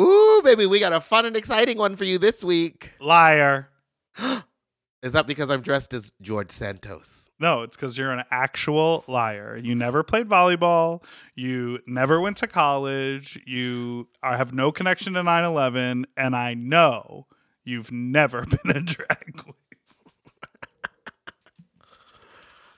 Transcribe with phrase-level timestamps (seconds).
[0.00, 2.92] Ooh, baby, we got a fun and exciting one for you this week.
[3.00, 3.70] Liar.
[5.02, 7.30] Is that because I'm dressed as George Santos?
[7.38, 9.56] No, it's because you're an actual liar.
[9.56, 11.02] You never played volleyball.
[11.34, 13.38] You never went to college.
[13.46, 16.06] You are, have no connection to 9 11.
[16.16, 17.26] And I know
[17.64, 19.54] you've never been a drag queen.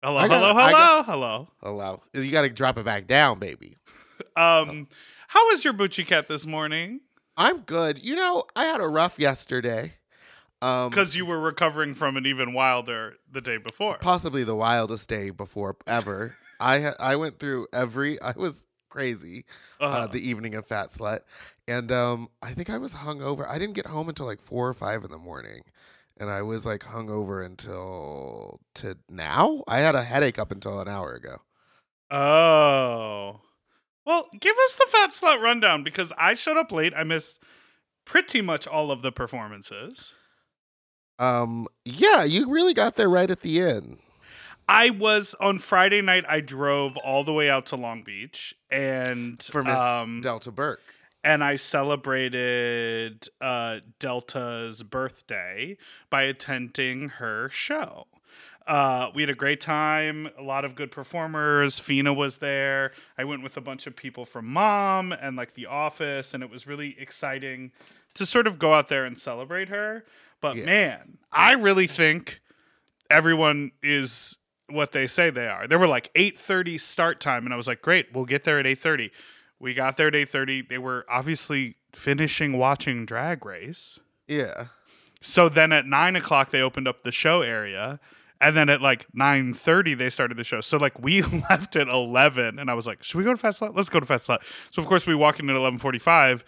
[0.03, 1.49] Hello, got- hello, hello, got- hello.
[1.63, 2.01] Hello.
[2.15, 3.77] You got to drop it back down, baby.
[4.37, 4.89] Um,
[5.29, 7.01] how was your Bucci cat this morning?
[7.37, 8.05] I'm good.
[8.05, 9.95] You know, I had a rough yesterday.
[10.61, 13.99] Um, Because you were recovering from an even wilder the day before.
[13.99, 16.37] possibly the wildest day before ever.
[16.59, 18.21] I ha- I went through every.
[18.21, 19.45] I was crazy
[19.81, 20.07] uh, Uh-huh.
[20.09, 21.21] the evening of Fat Slut,
[21.69, 23.47] and um, I think I was hungover.
[23.49, 25.63] I didn't get home until like four or five in the morning,
[26.17, 29.63] and I was like hungover until to now.
[29.69, 31.37] I had a headache up until an hour ago.
[32.11, 33.43] Oh.
[34.09, 36.95] Well, give us the fat slut rundown because I showed up late.
[36.97, 37.43] I missed
[38.07, 40.15] pretty much all of the performances.
[41.19, 43.99] Um, yeah, you really got there right at the end.
[44.67, 46.25] I was on Friday night.
[46.27, 50.95] I drove all the way out to Long Beach and For Miss um, Delta Burke.
[51.23, 55.77] and I celebrated uh, Delta's birthday
[56.09, 58.07] by attending her show.
[58.69, 61.79] Uh, we had a great time, a lot of good performers.
[61.79, 62.93] Fina was there.
[63.17, 66.51] I went with a bunch of people from Mom and like The Office, and it
[66.51, 67.73] was really exciting
[68.15, 70.05] to sort of go out there and celebrate her.
[70.43, 70.67] But Yes.
[70.67, 72.41] man, I really think
[73.11, 74.37] everyone is
[74.69, 75.67] what they say they are.
[75.67, 78.67] There were like 8:30 start time and I was like, "Great, we'll get there at
[78.67, 79.11] 8:30."
[79.59, 80.61] We got there at 8:30.
[80.61, 83.99] They were obviously finishing watching Drag Race.
[84.27, 84.67] Yeah.
[85.23, 87.99] So then at 9 o'clock they opened up the show area.
[88.41, 90.61] And then at like 9:30 they started the show.
[90.61, 93.61] So like we left at 11 and I was like, "Should we go to Fast
[93.61, 93.77] Slut?
[93.77, 94.39] Let's go to Fast Slut."
[94.71, 96.45] So of course we walk in at 11:45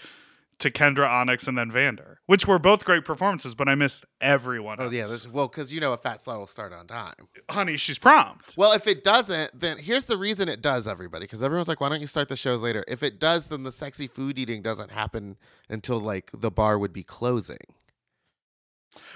[0.61, 4.77] to Kendra Onyx and then Vander, which were both great performances, but I missed everyone.
[4.79, 5.03] Oh yeah.
[5.03, 5.11] else.
[5.11, 7.15] There's, well, because you know a Fat Slut will start on time.
[7.51, 8.55] honey, she's prompt.
[8.57, 11.25] Well, if it doesn't, then here's the reason it does, everybody.
[11.25, 12.85] Because everyone's like, why don't you start the shows later?
[12.87, 15.37] If it does, then the sexy food eating doesn't happen
[15.69, 17.59] until like the bar would be closing.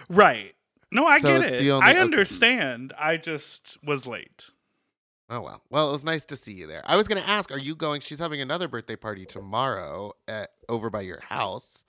[0.09, 0.55] Right.
[0.95, 1.71] No, I So get it.
[1.71, 2.01] only- I okay.
[2.01, 2.93] understand.
[2.99, 4.51] I just was late.
[5.29, 5.63] Oh well.
[5.71, 6.83] Well, it was nice to see you there.
[6.87, 8.01] I was going to ask, are you going?
[8.03, 11.85] She's having another birthday party tomorrow at over by your house.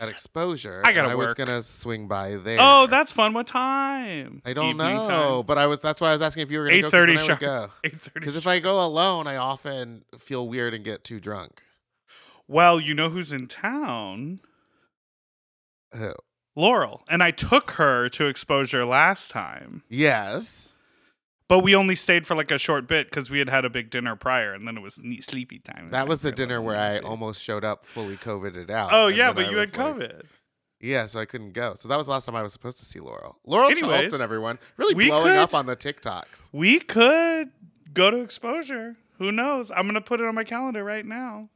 [0.00, 0.82] at exposure.
[0.84, 2.58] I gotta I was gonna swing by there.
[2.60, 3.32] Oh, that's fun.
[3.32, 4.42] What time?
[4.44, 5.06] I don't Evening know,
[5.38, 5.46] time.
[5.46, 5.80] but I was.
[5.82, 6.86] That's why I was asking if you were gonna Eight go.
[6.86, 7.38] 'cause thirty sharp.
[7.40, 7.70] go.
[7.84, 8.18] Eight thirty.
[8.20, 11.62] Because if I go alone, I often feel weird and get too drunk.
[12.48, 14.40] Well, you know who's in town?
[15.92, 16.14] Who?
[16.56, 17.02] Laurel.
[17.08, 20.68] And I took her to exposure last time, Yes.
[21.48, 23.90] but we only stayed for like a short bit because we had had a big
[23.90, 25.90] dinner prior, and then it was ne- sleepy time.
[25.90, 28.90] That was the dinner where I almost showed up fully COVIDed out.
[28.92, 30.22] Oh and yeah, but I you had like- COVID.
[30.80, 31.74] Yeah, so I couldn't go.
[31.76, 33.38] So that was the last time I was supposed to see Laurel.
[33.46, 34.58] Laurel Anyways, Charleston, everyone.
[34.76, 36.50] Really we blowing up on the TikToks.
[36.52, 37.50] We could
[37.94, 38.96] go to exposure.
[39.18, 39.70] Who knows?
[39.70, 41.48] I'm gonna put it on my calendar right now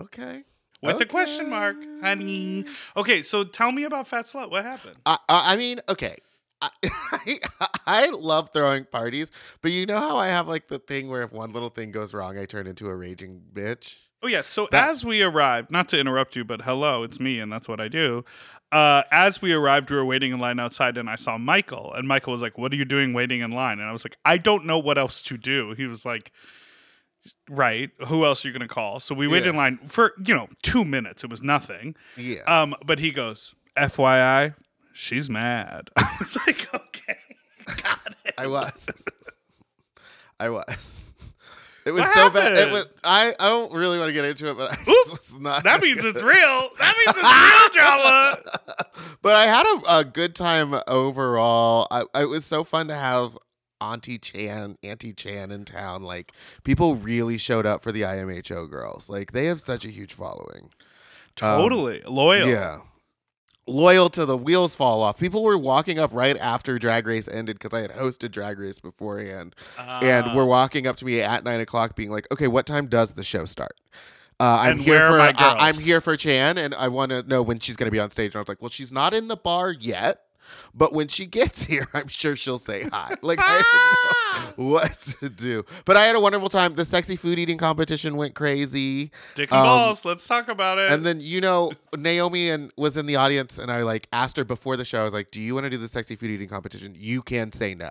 [0.00, 0.42] Okay.
[0.84, 2.00] With a question mark, Okay.
[2.02, 2.64] honey.
[2.96, 4.50] Okay, so tell me about Fat Slut.
[4.50, 4.96] What happened?
[5.06, 6.16] I, I I mean, okay.
[6.62, 6.70] I,
[7.86, 11.32] I love throwing parties, but you know how I have like the thing where if
[11.32, 13.96] one little thing goes wrong, I turn into a raging bitch.
[14.22, 14.40] Oh yeah.
[14.40, 17.68] So That- as we arrived, not to interrupt you, but hello, it's me, and that's
[17.68, 18.24] what I do.
[18.72, 22.08] Uh, as we arrived, we were waiting in line outside, and I saw Michael, and
[22.08, 24.38] Michael was like, "What are you doing waiting in line?" And I was like, "I
[24.38, 26.32] don't know what else to do." He was like,
[27.48, 30.48] "Right, who else are you gonna call?" So we waited in line for you know
[30.62, 31.24] two minutes.
[31.24, 31.94] It was nothing.
[32.16, 32.42] Yeah.
[32.46, 34.54] Um, but he goes, "FYI,
[34.92, 37.18] she's mad." I was like, "Okay."
[37.82, 38.34] got it.
[38.38, 38.86] I was.
[40.38, 41.00] I was.
[41.86, 42.56] It was What so bad.
[42.56, 42.88] It was.
[43.02, 43.34] I.
[43.38, 45.64] I don't really want to get into it, but I just was not.
[45.64, 46.68] That means it's real.
[46.78, 48.38] That means it's real drama.
[49.22, 51.86] but I had a, a good time overall.
[51.90, 53.36] I, it was so fun to have
[53.92, 56.02] Auntie Chan, Auntie Chan in town.
[56.02, 56.32] Like
[56.64, 59.08] people really showed up for the IMHO girls.
[59.08, 60.70] Like they have such a huge following.
[61.42, 62.48] Um, Totally loyal.
[62.48, 62.78] Yeah.
[63.66, 65.18] Loyal to the wheels fall off.
[65.18, 68.78] People were walking up right after Drag Race ended because I had hosted Drag Race
[68.78, 70.34] beforehand, and Ah.
[70.34, 73.22] were walking up to me at nine o'clock, being like, "Okay, what time does the
[73.24, 73.76] show start?"
[74.38, 75.32] Uh, I'm here for I-
[75.68, 78.10] I'm here for Chan, and I want to know when she's going to be on
[78.10, 78.32] stage.
[78.32, 80.23] And I was like, "Well, she's not in the bar yet."
[80.74, 83.14] But when she gets here, I'm sure she'll say hi.
[83.22, 85.64] Like I didn't know what to do.
[85.84, 86.74] But I had a wonderful time.
[86.74, 89.10] The sexy food eating competition went crazy.
[89.34, 90.04] Dick and Um, balls.
[90.04, 90.90] Let's talk about it.
[90.92, 94.44] And then you know Naomi and was in the audience, and I like asked her
[94.44, 95.00] before the show.
[95.00, 96.94] I was like, "Do you want to do the sexy food eating competition?
[96.96, 97.90] You can say no.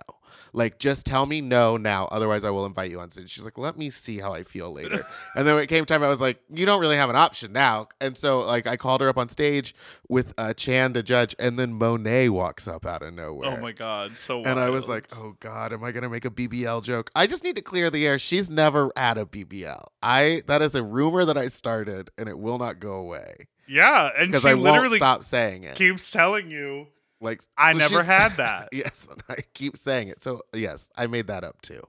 [0.52, 2.06] Like, just tell me no now.
[2.06, 4.72] Otherwise, I will invite you on stage." She's like, "Let me see how I feel
[4.72, 7.16] later." and then when it came time, I was like, "You don't really have an
[7.16, 9.74] option now." And so like I called her up on stage
[10.08, 13.58] with uh, Chan to judge, and then Monet walks up out of nowhere.
[13.58, 16.30] oh my god, so And I was like, oh God, am I gonna make a
[16.30, 17.10] BBL joke?
[17.14, 18.18] I just need to clear the air.
[18.18, 19.84] She's never had a BBL.
[20.02, 23.48] I that is a rumor that I started and it will not go away.
[23.66, 25.74] yeah, and she I literally stop saying it.
[25.76, 26.88] keeps telling you,
[27.20, 30.22] like "I never had that." yes, I keep saying it.
[30.22, 31.82] So yes, I made that up too.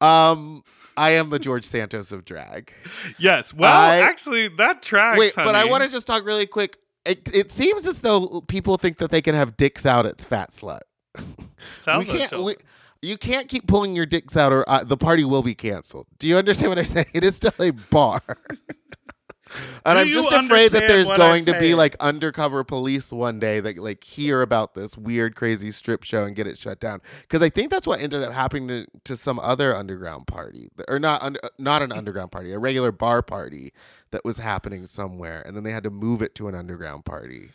[0.00, 0.62] Um
[0.96, 2.72] I am the George Santos of drag.
[3.18, 3.52] yes.
[3.52, 5.18] Well, I- actually, that tracks.
[5.18, 6.78] Wait, but I want to just talk really quick.
[7.04, 10.50] It, it seems as though people think that they can have dicks out at Fat
[10.50, 10.80] Slut.
[11.82, 12.42] Tell we can't.
[12.42, 12.56] We,
[13.02, 16.06] you can't keep pulling your dicks out, or uh, the party will be canceled.
[16.18, 17.06] Do you understand what I'm saying?
[17.12, 18.22] It is still a bar.
[19.84, 23.60] and Do I'm just afraid that there's going to be like undercover police one day
[23.60, 27.00] that like hear about this weird, crazy strip show and get it shut down.
[27.22, 30.98] Because I think that's what ended up happening to, to some other underground party, or
[30.98, 33.72] not under, uh, not an underground party, a regular bar party
[34.10, 37.50] that was happening somewhere, and then they had to move it to an underground party.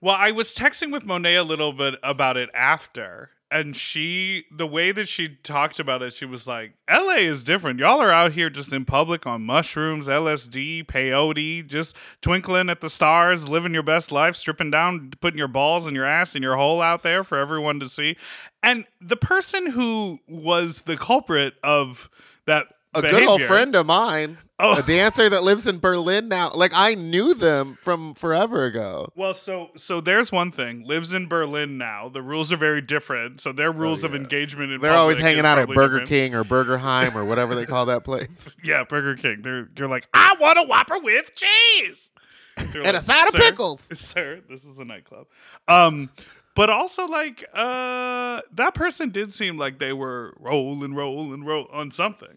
[0.00, 4.66] Well, I was texting with Monet a little bit about it after, and she, the
[4.66, 7.78] way that she talked about it, she was like, "LA is different.
[7.78, 12.90] Y'all are out here just in public on mushrooms, LSD, peyote, just twinkling at the
[12.90, 16.56] stars, living your best life, stripping down, putting your balls and your ass in your
[16.56, 18.16] hole out there for everyone to see."
[18.62, 22.08] And the person who was the culprit of
[22.46, 22.66] that.
[22.94, 24.78] a good old friend of mine, Oh.
[24.78, 26.50] a dancer that lives in Berlin now.
[26.54, 29.08] Like I knew them from forever ago.
[29.16, 30.84] Well, so so there's one thing.
[30.86, 32.08] Lives in Berlin now.
[32.08, 33.40] The rules are very different.
[33.40, 34.20] So their rules of Oh, yeah.
[34.22, 36.08] engagement in They're always hanging out at Burger different.
[36.08, 38.48] King or Burgerheim or whatever they call that place.
[38.62, 39.42] Yeah, Burger King.
[39.42, 42.12] They're you're like, I want a Whopper with cheese
[42.56, 45.26] And a side of pickles." Sir, this is a nightclub.
[45.66, 46.10] Um,
[46.54, 51.90] but also like uh, that person did seem like they were rolling, rolling, roll on
[51.90, 52.36] something.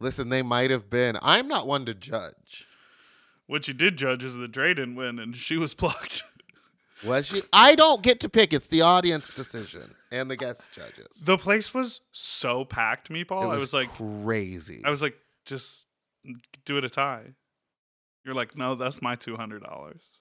[0.00, 1.18] Listen, they might have been.
[1.22, 2.66] I'm not one to judge.
[3.46, 6.22] What you did judge is that Dre didn't win, and she was plucked.
[7.04, 7.42] Was she?
[7.52, 8.52] I don't get to pick.
[8.52, 11.22] It's the audience decision and the guest judges.
[11.24, 13.44] the place was so packed, meatball.
[13.44, 14.82] It I was like, crazy.
[14.84, 15.86] I was like, just
[16.64, 17.34] do it a tie.
[18.24, 20.20] You're like, no, that's my two hundred dollars.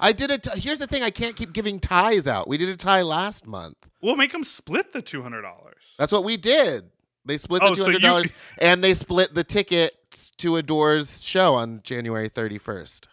[0.00, 0.46] I did it.
[0.54, 2.48] Here's the thing: I can't keep giving ties out.
[2.48, 3.76] We did a tie last month.
[4.00, 5.94] We'll make them split the two hundred dollars.
[5.98, 6.90] That's what we did.
[7.28, 10.56] They split the Oh, two so hundred you- dollars, and they split the tickets to
[10.56, 13.06] Adore's show on January thirty first.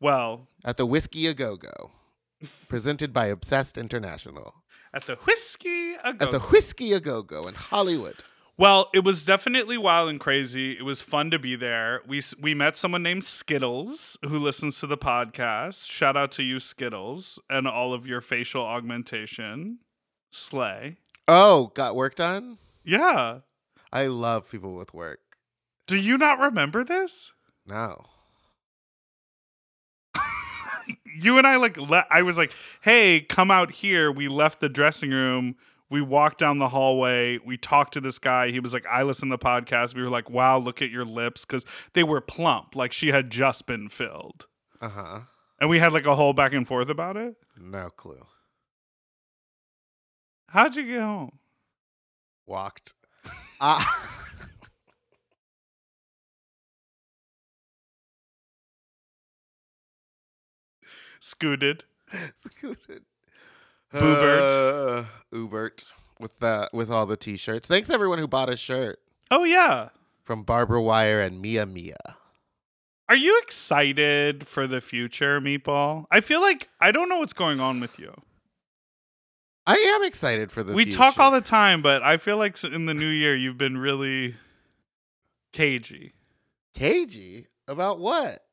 [0.00, 1.90] Well, at the Whiskey A Go Go,
[2.68, 4.54] presented by Obsessed International.
[4.94, 6.26] at the whiskey a Go.
[6.26, 6.38] At the.
[6.38, 8.16] Whiskey A Go Go in Hollywood.
[8.58, 10.72] Well, it was definitely wild and crazy.
[10.72, 12.02] It was fun to be there.
[12.06, 15.90] We we met someone named Skittles who listens to the podcast.
[15.90, 19.78] Shout out to you, Skittles, and all of your facial augmentation.
[20.30, 20.98] Slay.
[21.26, 22.58] Oh, got work done?
[22.84, 23.38] Yeah.
[23.92, 25.20] I love people with work.
[25.86, 27.32] Do you not remember this?
[27.66, 28.06] No.
[31.14, 34.68] You and I like le- I was like, "Hey, come out here." We left the
[34.70, 35.56] dressing room.
[35.90, 37.38] We walked down the hallway.
[37.44, 38.50] We talked to this guy.
[38.50, 41.04] He was like, "I listen to the podcast." We were like, "Wow, look at your
[41.04, 44.46] lips cuz they were plump, like she had just been filled."
[44.80, 45.20] Uh huh.
[45.60, 47.36] And we had like a whole back and forth about it.
[47.58, 48.26] No clue.
[50.48, 51.38] How'd you get home?
[52.46, 52.94] Walked.
[53.62, 54.08] Ah.
[61.20, 61.84] Scooted.
[62.36, 63.02] Scooted.
[63.94, 65.00] Boobert.
[65.00, 65.04] Uh,
[65.34, 65.84] Ubert
[66.18, 67.68] with the with all the t-shirts.
[67.68, 68.98] Thanks everyone who bought a shirt
[69.30, 69.90] Oh yeah.
[70.24, 71.96] from Barbara Wire and Mia Mia.
[73.08, 76.06] Are you excited for the future, Meatball?
[76.10, 78.14] I feel like I don't know what's going on with you.
[79.66, 80.98] I am excited for the we future.
[80.98, 84.34] talk all the time, but I feel like in the new year you've been really
[85.52, 86.12] cagey.
[86.74, 88.44] cagey about what?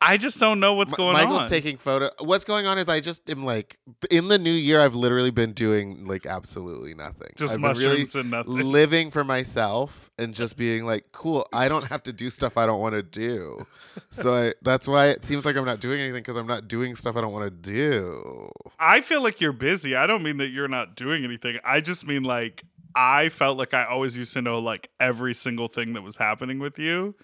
[0.00, 1.48] I just don't know what's going Michael's on.
[1.48, 2.10] taking photo.
[2.20, 3.78] What's going on is I just am like
[4.10, 4.80] in the new year.
[4.80, 7.30] I've literally been doing like absolutely nothing.
[7.36, 8.52] just I've been really mushrooms and nothing.
[8.54, 11.46] living for myself and just being like, cool.
[11.52, 13.66] I don't have to do stuff I don't want to do.
[14.10, 16.94] So I, that's why it seems like I'm not doing anything because I'm not doing
[16.94, 18.50] stuff I don't want to do.
[18.78, 19.96] I feel like you're busy.
[19.96, 21.58] I don't mean that you're not doing anything.
[21.64, 25.68] I just mean like I felt like I always used to know like every single
[25.68, 27.14] thing that was happening with you.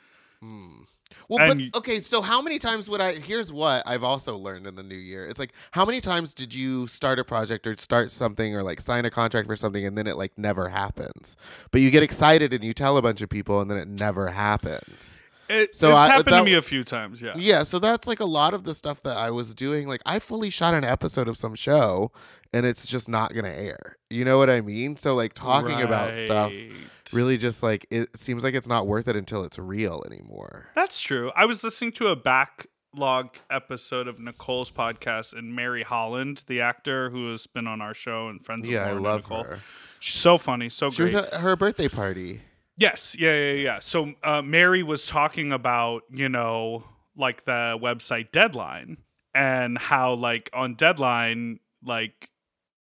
[0.40, 0.82] Hmm.
[1.28, 2.00] Well, And but okay.
[2.00, 3.14] So how many times would I?
[3.14, 5.26] Here's what I've also learned in the new year.
[5.26, 8.80] It's like how many times did you start a project or start something or like
[8.80, 11.36] sign a contract for something and then it like never happens,
[11.70, 14.28] but you get excited and you tell a bunch of people and then it never
[14.28, 15.18] happens.
[15.48, 17.20] It, So it's I- happened that- to me a few times.
[17.20, 17.34] Yeah.
[17.36, 19.86] Yeah, so that's like a lot of the stuff that I was doing.
[19.88, 22.10] Like I fully shot an episode of some show
[22.54, 23.96] and it's just not gonna air.
[24.08, 24.96] You know what I mean?
[24.96, 26.72] So like talking about stuff Right.
[27.12, 30.70] Really just like it seems like it's not worth it until it's real anymore.
[30.74, 31.32] That's true.
[31.36, 37.10] I was listening to a backlog episode of Nicole's podcast, and Mary Holland, the actor
[37.10, 39.44] who has been on our show and friends of Yeah, I love Nicole.
[39.44, 39.60] her.
[39.98, 41.14] She's so funny, so She great.
[41.14, 42.42] was at her birthday party.
[42.76, 43.78] Yes, yeah, yeah, yeah.
[43.80, 46.84] So uh, Mary was talking about, you know,
[47.16, 48.96] like the website Deadline
[49.34, 52.30] and how, like, on Deadline, like,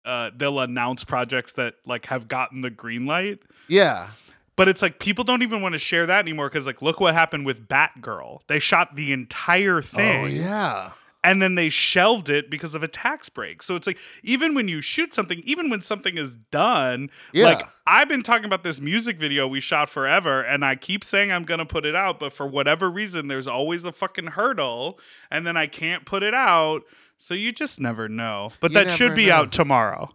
[0.03, 4.09] uh, they'll announce projects that like have gotten the green light, Yeah.
[4.55, 7.13] but it's like people don't even want to share that anymore because, like, look what
[7.13, 8.39] happened with Batgirl.
[8.47, 10.91] They shot the entire oh, thing, Oh yeah.
[11.23, 13.61] and then they shelved it because of a tax break.
[13.61, 17.45] So it's like even when you shoot something, even when something is done, yeah.
[17.45, 21.31] like I've been talking about this music video we shot forever, and I keep saying
[21.31, 24.97] I'm gonna put it out, but for whatever reason, there's always a fucking hurdle,
[25.29, 26.81] and then I can't put it out.
[27.19, 28.51] So you just never know.
[28.59, 29.33] But You that should be know.
[29.35, 30.13] out tomorrow.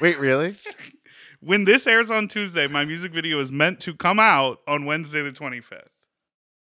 [0.00, 0.54] Wait, really?
[1.40, 5.22] When this airs on Tuesday, my music video is meant to come out on Wednesday
[5.22, 5.88] the 25th.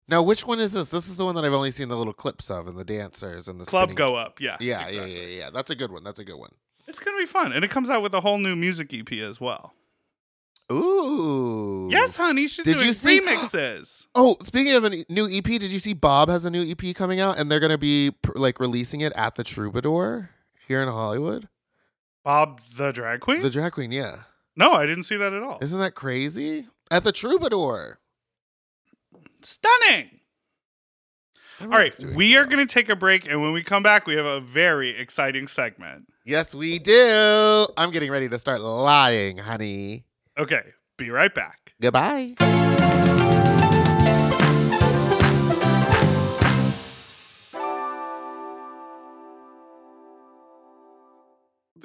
[0.09, 0.91] now, which one is this?
[0.91, 3.49] This is the one that I've only seen the little clips of and the dancers
[3.49, 4.57] and the Club spinning- Go Up, yeah.
[4.61, 5.15] Yeah, exactly.
[5.17, 5.51] yeah, yeah, yeah.
[5.51, 6.05] That's a good one.
[6.05, 6.51] That's a good one.
[6.87, 9.41] It's gonna be fun, and it comes out with a whole new music EP as
[9.41, 9.73] well.
[10.71, 11.89] Ooh.
[11.91, 14.07] Yes, honey, she's Did doing you see- remixes.
[14.15, 17.21] Oh, speaking of a new EP, did you see Bob has a new EP coming
[17.21, 20.31] out and they're going to be like releasing it at the Troubadour
[20.67, 21.49] here in Hollywood?
[22.25, 23.43] Bob the drag queen?
[23.43, 24.17] The drag queen, yeah.
[24.57, 25.59] No, I didn't see that at all.
[25.61, 26.67] Isn't that crazy?
[26.91, 27.99] At the Troubadour.
[29.43, 30.21] Stunning.
[31.61, 34.15] All right, we are going to take a break, and when we come back, we
[34.17, 36.07] have a very exciting segment.
[36.23, 37.67] Yes, we do.
[37.79, 40.05] I'm getting ready to start lying, honey.
[40.37, 40.63] Okay,
[40.99, 41.73] be right back.
[41.81, 42.35] Goodbye.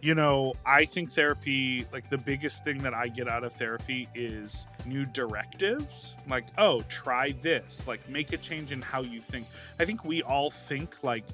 [0.00, 4.08] You know, I think therapy, like the biggest thing that I get out of therapy
[4.14, 6.14] is new directives.
[6.28, 7.86] Like, oh, try this.
[7.88, 9.46] Like, make a change in how you think.
[9.80, 11.24] I think we all think, like,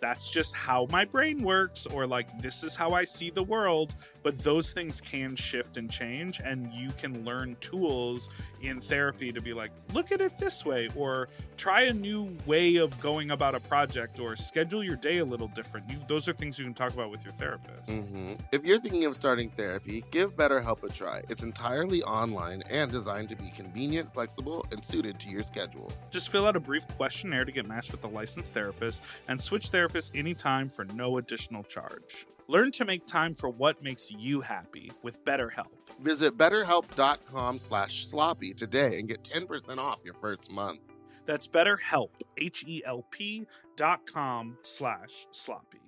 [0.00, 3.94] that's just how my brain works, or like, this is how I see the world
[4.28, 8.28] but those things can shift and change and you can learn tools
[8.60, 12.76] in therapy to be like look at it this way or try a new way
[12.76, 15.88] of going about a project or schedule your day a little different.
[15.88, 17.86] You, those are things you can talk about with your therapist.
[17.86, 18.34] Mm-hmm.
[18.52, 21.22] if you're thinking of starting therapy give betterhelp a try.
[21.30, 25.90] It's entirely online and designed to be convenient flexible and suited to your schedule.
[26.10, 29.70] Just fill out a brief questionnaire to get matched with a licensed therapist and switch
[30.14, 35.22] anytime for no additional charge Learn to make time for what makes you happy with
[35.24, 35.66] BetterHelp.
[36.00, 40.80] Visit betterhelp.com slash sloppy today and get 10% off your first month.
[41.26, 45.87] That's betterhelp, H-E-L-P dot com slash sloppy.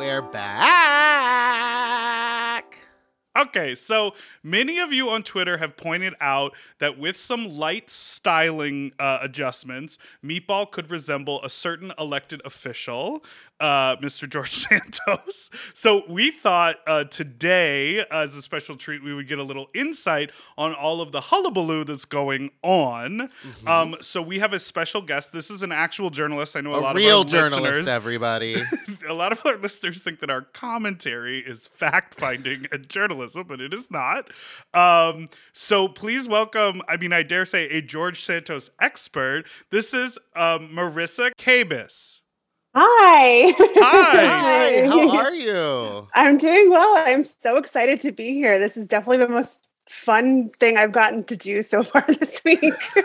[0.00, 0.64] We're back.
[3.36, 8.92] Okay, so many of you on Twitter have pointed out that with some light styling
[8.98, 13.22] uh, adjustments, Meatball could resemble a certain elected official
[13.60, 14.28] uh, Mr.
[14.28, 15.50] George Santos.
[15.74, 20.32] So we thought uh, today, as a special treat, we would get a little insight
[20.56, 23.28] on all of the hullabaloo that's going on.
[23.28, 23.68] Mm-hmm.
[23.68, 25.32] Um, so we have a special guest.
[25.32, 26.56] This is an actual journalist.
[26.56, 28.56] I know a, a lot of our journalist, listeners, everybody.
[29.08, 33.60] a lot of our listeners think that our commentary is fact finding and journalism, but
[33.60, 34.30] it is not.
[34.72, 36.82] Um, so please welcome.
[36.88, 39.44] I mean, I dare say a George Santos expert.
[39.70, 42.20] This is um, Marissa Kabas.
[42.74, 43.52] Hi.
[43.80, 44.26] Hi.
[44.26, 44.86] Hi.
[44.86, 46.08] How are you?
[46.14, 46.94] I'm doing well.
[46.96, 48.58] I'm so excited to be here.
[48.58, 52.62] This is definitely the most fun thing I've gotten to do so far this week.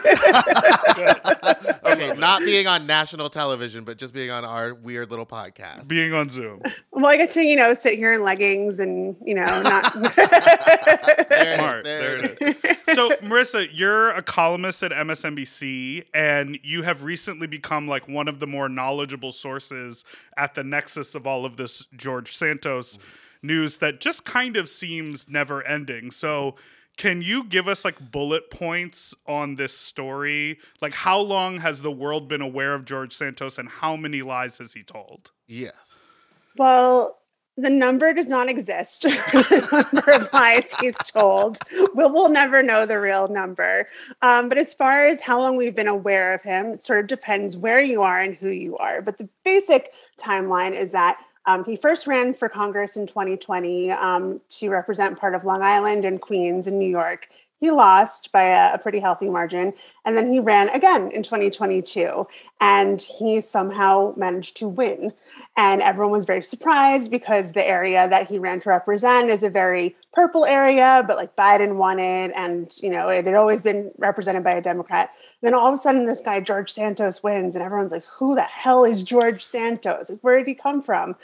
[1.84, 5.88] okay, not being on national television, but just being on our weird little podcast.
[5.88, 6.62] Being on Zoom.
[6.92, 11.58] Well, I get to, you know, sit here in leggings and, you know, not there
[11.58, 11.84] smart.
[11.84, 12.96] There, there it is.
[12.96, 18.40] So, Marissa, you're a columnist at MSNBC and you have recently become like one of
[18.40, 20.06] the more knowledgeable sources
[20.38, 23.08] at the nexus of all of this George Santos mm-hmm.
[23.46, 26.12] News that just kind of seems never ending.
[26.12, 26.56] So,
[26.98, 30.60] can you give us like bullet points on this story?
[30.82, 34.60] Like, how long has the world been aware of George Santos and how many lies
[34.60, 35.32] has he told?
[35.46, 35.96] Yes.
[36.58, 37.20] Well,
[37.58, 41.58] the number does not exist the number of lies he's told.
[41.94, 43.88] We'll, we'll never know the real number.
[44.22, 47.08] Um, but as far as how long we've been aware of him, it sort of
[47.08, 49.02] depends where you are and who you are.
[49.02, 54.42] But the basic timeline is that um, he first ran for Congress in 2020 um,
[54.50, 57.28] to represent part of Long Island and Queens in New York.
[57.60, 59.74] He lost by a, a, pretty healthy margin.
[60.04, 62.28] And then he ran again in 2022
[62.60, 65.14] and he somehow managed to win.
[65.56, 69.50] And everyone was very surprised because the area that he ran to represent is a
[69.50, 72.32] very purple area, but like Biden won it.
[72.36, 75.12] And, you know, it had always been represented by a Democrat.
[75.42, 77.56] And then all of a sudden, this guy, George Santos, wins.
[77.56, 80.10] And everyone's like, who the hell is George Santos?
[80.10, 81.16] Like, where did he come from?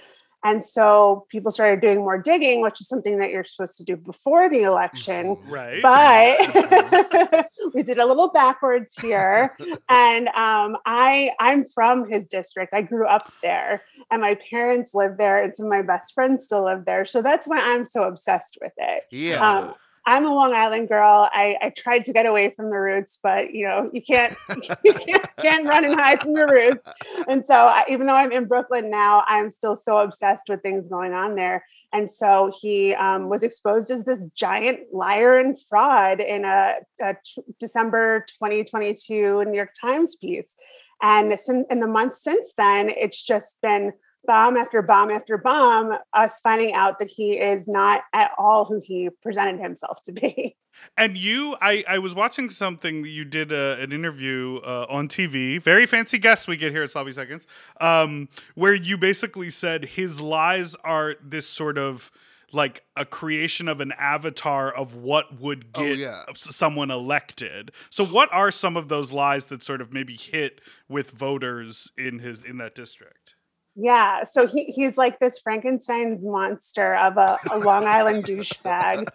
[0.44, 3.96] And so people started doing more digging, which is something that you're supposed to do
[3.96, 5.38] before the election.
[5.48, 5.82] Right.
[5.82, 9.56] But we did a little backwards here.
[9.90, 12.74] and um, I I'm from his district.
[12.74, 16.46] I grew up there and my parents live there and some of my best friends
[16.46, 17.06] still live there.
[17.06, 19.04] So that's why I'm so obsessed with it.
[19.12, 19.48] Yeah.
[19.48, 21.30] Um, I'm a Long Island girl.
[21.32, 24.36] I, I tried to get away from the roots, but you know you can't
[24.84, 26.88] you can't, can't run and hide from the roots.
[27.28, 30.88] And so I, even though I'm in Brooklyn now, I'm still so obsessed with things
[30.88, 31.66] going on there.
[31.94, 37.16] And so he um, was exposed as this giant liar and fraud in a, a
[37.26, 40.56] t- December 2022 New York Times piece.
[41.02, 41.38] And
[41.70, 43.94] in the month since then, it's just been
[44.26, 48.82] bomb after bomb after bomb, us finding out that he is not at all who
[48.84, 50.56] he presented himself to be.
[50.98, 55.08] And you, I, I was watching something that you did uh, an interview uh, on
[55.08, 55.62] TV.
[55.62, 57.46] Very fancy guest we get here at Sloppy Seconds,
[57.80, 62.10] um, where you basically said his lies are this sort of
[62.52, 66.24] like a creation of an avatar of what would Oh, get yeah.
[66.36, 67.72] someone elected.
[67.92, 72.20] So, what are some of those lies that sort of maybe hit with voters in
[72.20, 73.36] his in that district?
[73.76, 79.08] Yeah, so he, he's like this Frankenstein's monster of a, a Long Island douchebag,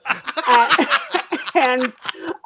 [0.47, 0.87] uh,
[1.55, 1.93] and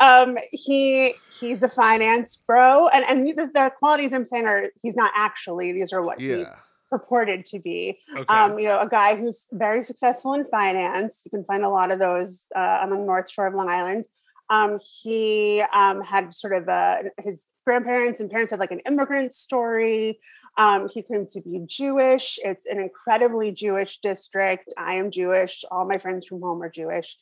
[0.00, 4.96] um, he he's a finance bro, and and the, the qualities I'm saying are he's
[4.96, 5.72] not actually.
[5.72, 6.44] These are what he
[6.90, 7.98] purported to be.
[8.14, 8.24] Okay.
[8.28, 11.22] Um, you know, a guy who's very successful in finance.
[11.24, 14.04] You can find a lot of those uh, on the North Shore of Long Island.
[14.50, 19.32] Um, he um, had sort of a, his grandparents and parents had like an immigrant
[19.32, 20.18] story.
[20.56, 22.38] Um, he claimed to be Jewish.
[22.44, 24.72] It's an incredibly Jewish district.
[24.76, 25.64] I am Jewish.
[25.70, 27.16] All my friends from home are Jewish.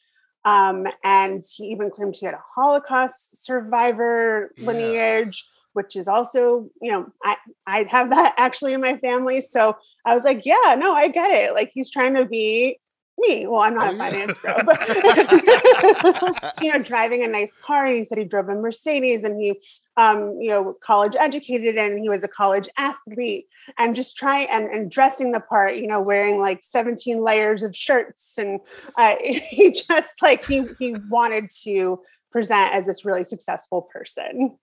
[0.44, 4.66] Um, and he even claimed he had a Holocaust survivor Yeah.
[4.66, 7.36] lineage, which is also, you know, I
[7.66, 9.40] I have that actually in my family.
[9.40, 11.54] So I was like, yeah, no, I get it.
[11.54, 12.80] Like he's trying to be
[13.18, 13.46] me.
[13.46, 14.10] Well, I'm not Oh, a yeah.
[14.10, 17.86] finance bro, but you know, driving a nice car.
[17.86, 19.60] He said he drove a Mercedes and he
[19.98, 23.46] um, you know, college educated and he was a college athlete
[23.78, 27.74] and just trying and, and dressing the part, you know, wearing like 17 layers of
[27.74, 28.38] shirts.
[28.38, 28.60] And
[28.96, 32.00] uh, he just like he he wanted to
[32.30, 34.56] present as this really successful person.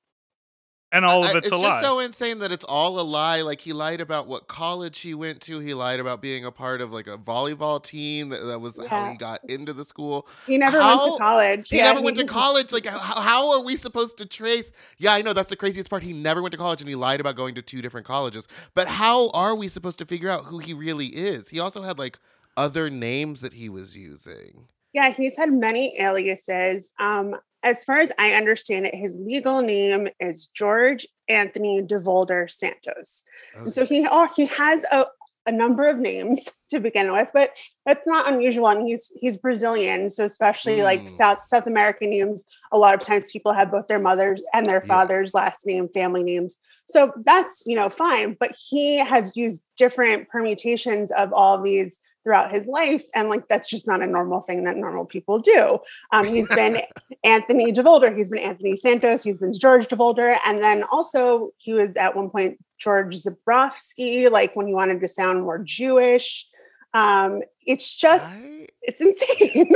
[0.92, 1.82] And all of I- it's, a just lie.
[1.82, 3.42] so insane that it's all a lie.
[3.42, 5.60] Like he lied about what college he went to.
[5.60, 8.30] He lied about being a part of like a volleyball team.
[8.30, 10.28] That, that was how he got into the school.
[10.48, 11.70] He never went to college.
[11.70, 12.72] He Yeah, never went to college.
[12.72, 14.72] Like how, how are we supposed to trace?
[14.98, 16.04] Yeah, I know that's the craziest part.
[16.04, 18.48] He never went to college and he lied about going to two different colleges.
[18.74, 21.50] But how are we supposed to figure out who he really is?
[21.50, 22.20] He also had like
[22.56, 24.68] other names that he was using.
[24.94, 26.92] Yeah, he's had many aliases.
[27.02, 33.24] Um, as far as I understand it, his legal name is George Anthony DeVolder Santos.
[33.56, 35.08] And so he oh, he has a,
[35.48, 38.68] a number of names to begin with, but that's not unusual.
[38.68, 41.10] And he's he's Brazilian, so especially like Mm.
[41.10, 44.82] South South American names, a lot of times people have both their mother's and their
[44.84, 44.88] Yeah.
[44.88, 46.56] father's last name, family names.
[46.88, 48.38] So that's you know fine.
[48.40, 53.70] But he has used different permutations of all these throughout his life, and like that's
[53.70, 55.78] just not a normal thing that normal people do.
[56.12, 56.82] Um, he's been
[57.24, 61.96] Anthony DeVolder, he's been Anthony Santos, he's been George DeVolder, and then also he was
[61.96, 66.48] at one point George Zabrowski, like when he wanted to sound more Jewish.
[66.94, 68.72] Um, it's just, Right?
[68.84, 69.70] it's insane.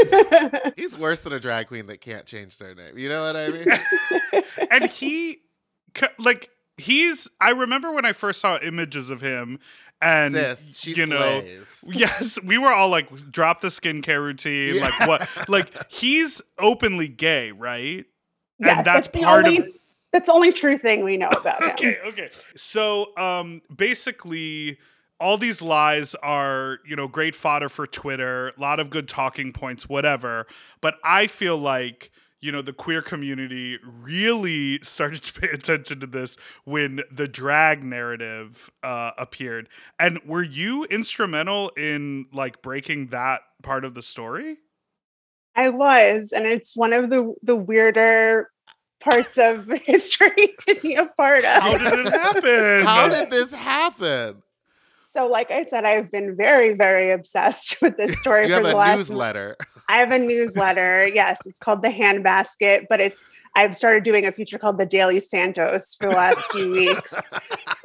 [0.78, 2.98] He's worse than a drag queen that can't change their name.
[2.98, 4.44] You know what I mean?
[4.72, 5.40] and he
[5.98, 9.60] c- like he's i remember when i first saw images of him
[10.02, 11.84] and Sis, she you know slays.
[11.88, 14.82] yes we were all like drop the skincare routine Yeah.
[14.98, 18.06] like what like he's openly gay right
[18.62, 19.68] Yes, and that's, the part only, of
[20.12, 21.70] that's the only true thing we know about him.
[21.72, 24.78] okay okay so um basically
[25.20, 29.52] all these lies are you know great fodder for twitter a lot of good talking
[29.54, 30.46] points whatever
[30.82, 36.08] but i feel like you know the queer community really started to pay attention to
[36.08, 39.68] this when the drag narrative uh, appeared
[40.00, 44.58] and were you instrumental in like breaking that part of the story
[45.56, 48.50] I was, and it's one of the the weirder
[49.02, 51.62] parts of history to be a part of.
[51.62, 54.42] how did it happen How did this happen?
[55.12, 58.64] So, like I said, I've been very, very obsessed with this story You for have
[58.64, 58.98] the a last.
[59.10, 59.58] newsletter.
[59.88, 61.08] I have a newsletter.
[61.08, 64.86] Yes, it's called the Hand Basket, but it's I've started doing a feature called the
[64.86, 67.14] Daily Santos for the last few weeks.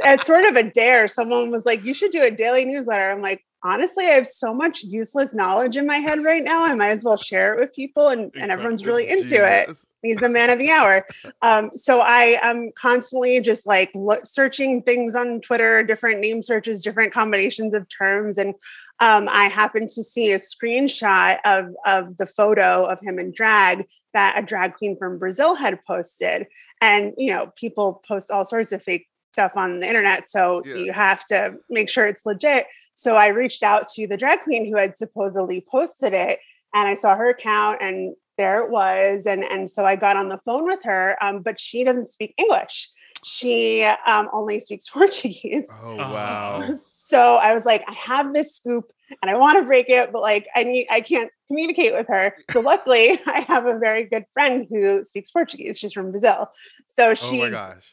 [0.04, 3.22] As sort of a dare, someone was like, "You should do a daily newsletter." I'm
[3.22, 6.62] like, honestly, I have so much useless knowledge in my head right now.
[6.62, 9.83] I might as well share it with people, and, and everyone's really into it Jesus.
[10.04, 11.06] He's the man of the hour.
[11.42, 16.82] Um, so i am constantly just like look, searching things on twitter different name searches
[16.82, 18.54] different combinations of terms and
[19.00, 23.86] um, i happened to see a screenshot of, of the photo of him in drag
[24.12, 26.46] that a drag queen from brazil had posted.
[26.80, 30.74] And you know people post all sorts of fake stuff on the internet so Yeah.
[30.76, 32.66] you have to make sure it's legit.
[32.94, 36.38] So i reached out to the drag queen who had supposedly posted it
[36.74, 39.26] and I saw her account and there it was.
[39.26, 42.34] And, and so I got on the phone with her, um, but she doesn't speak
[42.38, 42.90] English.
[43.24, 45.68] She um, only speaks Portuguese.
[45.82, 46.12] Oh Uh-huh.
[46.14, 46.74] wow.
[47.06, 50.22] So I was like, I have this scoop and I want to break it, but
[50.22, 52.34] like I need, I can't communicate with her.
[52.50, 55.78] So luckily I have a very good friend who speaks Portuguese.
[55.78, 56.50] She's from Brazil.
[56.88, 57.90] So Oh she my gosh.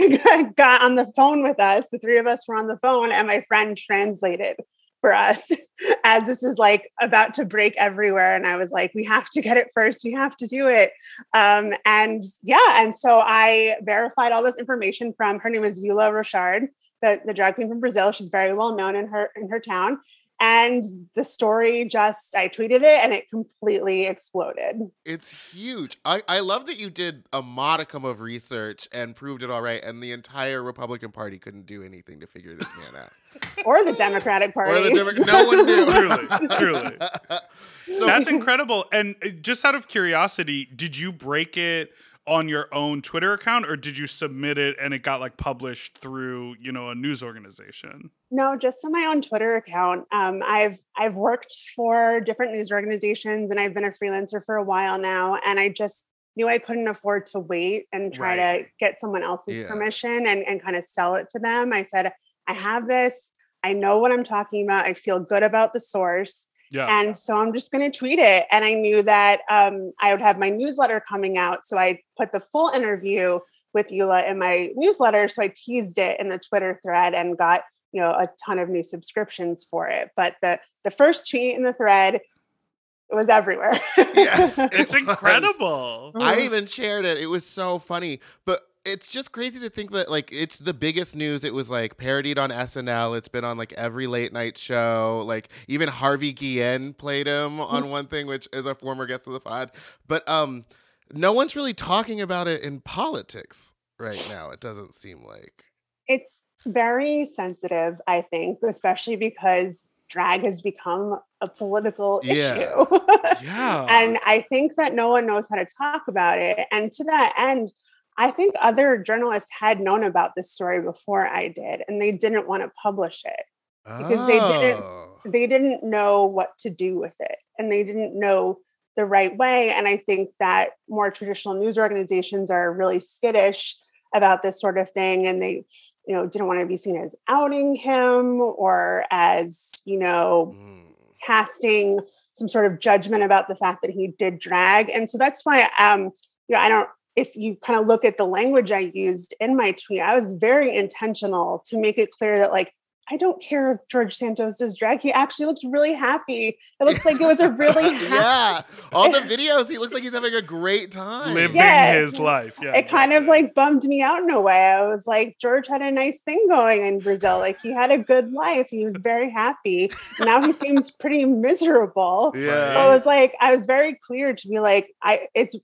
[0.55, 1.85] got on the phone with us.
[1.91, 4.55] The three of us were on the phone and my friend translated
[5.01, 5.51] for us
[6.03, 8.35] as this is like about to break everywhere.
[8.35, 10.03] And I was like, we have to get it first.
[10.03, 10.91] We have to do it.
[11.35, 16.11] Um, and yeah, and so I verified all this information from her name is Eula
[16.11, 16.67] Rochard,
[17.01, 18.11] the, the drag queen from Brazil.
[18.11, 19.99] She's very well known in her in her town.
[20.43, 20.83] And
[21.15, 24.77] the story just, I tweeted it and it completely exploded.
[25.05, 25.97] It's huge.
[26.03, 29.81] I, I love that you did a modicum of research and proved it all right,
[29.83, 33.11] and the entire Republican Party couldn't do anything to figure this man out.
[33.65, 34.71] Or the Democratic Party.
[34.71, 35.89] Or the Demo- no one knew.
[35.89, 36.97] Truly, truly.
[37.97, 38.85] So- That's incredible.
[38.91, 41.91] And uh, just out of curiosity, did you break it
[42.27, 45.97] on your own Twitter account or did you submit it and it got like published
[45.97, 48.11] through, you know, a news organization?
[48.33, 50.05] No, just on my own Twitter account.
[50.11, 54.63] Um, I've I've worked for different news organizations and I've been a freelancer for a
[54.63, 58.99] while now, and I just knew I couldn't afford to wait and try to get
[59.01, 59.67] someone else's Yeah.
[59.67, 61.73] permission and and kind of sell it to them.
[61.73, 62.13] I said,
[62.47, 63.29] I have this.
[63.63, 64.85] I know what I'm talking about.
[64.85, 66.45] I feel good about the source.
[66.71, 66.87] Yeah.
[67.01, 68.47] And so I'm just going to tweet it.
[68.49, 71.65] And I knew that um, I would have my newsletter coming out.
[71.65, 73.39] So I put the full interview
[73.73, 75.27] with Eula in my newsletter.
[75.27, 78.69] So I teased it in the Twitter thread and got, you know, a ton of
[78.69, 80.09] new subscriptions for it.
[80.15, 83.73] But the the first tweet in the thread, it was everywhere.
[83.97, 85.03] Yes, it it's was.
[85.03, 86.11] incredible.
[86.15, 87.17] I even shared it.
[87.17, 88.19] It was so funny.
[88.45, 91.43] But it's just crazy to think that like it's the biggest news.
[91.43, 93.15] It was like parodied on SNL.
[93.17, 95.23] It's been on like every late night show.
[95.25, 99.33] Like even Harvey Guillen played him on one thing, which is a former guest of
[99.33, 99.71] the pod.
[100.07, 100.65] But um
[101.13, 104.49] no one's really talking about it in politics right now.
[104.49, 105.65] It doesn't seem like.
[106.07, 112.55] it's very sensitive, I think, especially because drag has become a political Yeah.
[112.55, 112.97] issue.
[113.43, 113.87] Yeah.
[113.89, 116.67] and I think that no one knows how to talk about it.
[116.71, 117.73] And to that end,
[118.17, 122.47] I think other journalists had known about this story before I did, and they didn't
[122.47, 123.45] want to publish it.
[123.83, 125.07] Because they didn't- Oh.
[125.25, 128.59] They didn't know what to do with it, and they didn't know
[128.95, 129.69] the right way.
[129.69, 133.77] And I think that more traditional news organizations are really skittish
[134.13, 135.65] about this sort of thing, and they,
[136.07, 140.81] you know, didn't want to be seen as outing him or as, you know, Mm.
[141.23, 141.99] casting
[142.33, 144.89] some sort of judgment about the fact that he did drag.
[144.89, 146.11] And so that's why um
[146.47, 149.55] you know I don't if you kind of look at the language I used in
[149.55, 152.73] my tweet, I was very intentional to make it clear that like
[153.11, 155.01] I don't care if George Santos does drag.
[155.01, 156.57] He actually looks really happy.
[156.79, 158.61] It looks like it was a really happy yeah.
[158.93, 161.33] All the videos, he looks like he's having a great time.
[161.33, 161.93] Living Yeah.
[161.99, 162.57] his life.
[162.61, 162.75] Yeah.
[162.77, 164.53] it kind of like bummed me out in a way.
[164.71, 167.37] I was like, George had a nice thing going in Brazil.
[167.39, 168.67] Like he had a good life.
[168.69, 169.91] He was very happy.
[170.21, 172.31] Now he seems pretty miserable.
[172.35, 172.73] Yeah.
[172.73, 175.55] So I was like, I was very clear to be like, I it's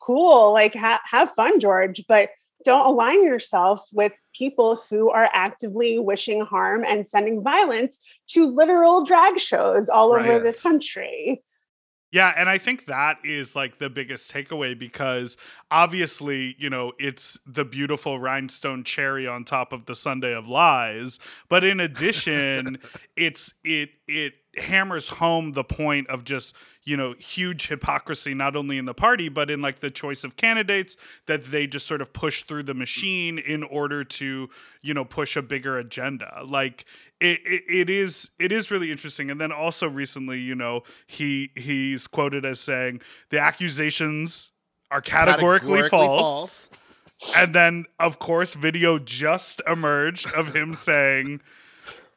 [0.00, 2.30] cool, like ha- have fun, George, but
[2.66, 7.98] don't align yourself with people who are actively wishing harm and sending violence
[8.28, 10.42] to literal drag shows all over Right.
[10.42, 11.42] this country.
[12.12, 15.36] Yeah, and I think that is like the biggest takeaway because
[15.70, 21.18] obviously, you know, it's the beautiful rhinestone cherry on top of the Sunday of lies,
[21.48, 22.78] but in addition,
[23.16, 28.78] it's it it hammers home the point of just you know huge hypocrisy not only
[28.78, 30.96] in the party but in like the choice of candidates
[31.26, 34.48] that they just sort of push through the machine in order to
[34.80, 36.42] you know push a bigger agenda.
[36.46, 36.86] Like
[37.20, 39.30] it, it, it is it is really interesting.
[39.30, 44.52] And then also recently you know he he's quoted as saying the accusations
[44.90, 46.70] are categorically, false.
[47.20, 47.36] false.
[47.36, 51.40] and then of course video just emerged of him saying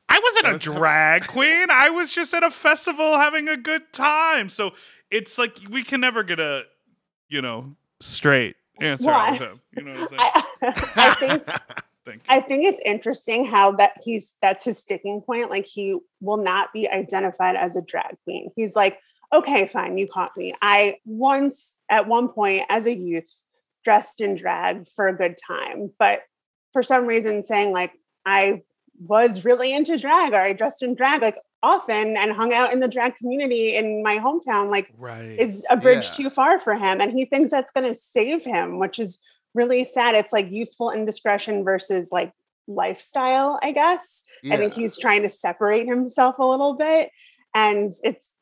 [0.10, 1.70] I wasn't a drag queen.
[1.70, 4.50] I was just at a festival having a good time.
[4.50, 4.72] So
[5.12, 6.64] it's like we can never get a,
[7.30, 9.62] you know, straight answer Well, out of him.
[9.78, 10.22] You know what I'm saying?
[10.22, 10.44] I,
[10.96, 11.44] I think
[12.28, 15.50] I think it's interesting how that he's that's his sticking point.
[15.50, 18.50] Like he will not be identified as a drag queen.
[18.56, 19.00] He's like,
[19.32, 20.56] okay, fine, you caught me.
[20.62, 23.42] I once at one point as a youth
[23.86, 26.22] dressed in drag for a good time, but
[26.74, 27.94] for some reason saying like
[28.26, 28.64] I
[29.00, 32.80] was really into drag or I dressed in drag like often and hung out in
[32.80, 35.40] the drag community in my hometown like right.
[35.40, 36.12] is a bridge Yeah.
[36.26, 39.20] too far for him and he thinks that's going to save him which is
[39.54, 42.32] really sad it's like youthful indiscretion versus like
[42.68, 47.10] lifestyle i guess i think he's trying to separate himself a little bit
[47.56, 48.36] and it's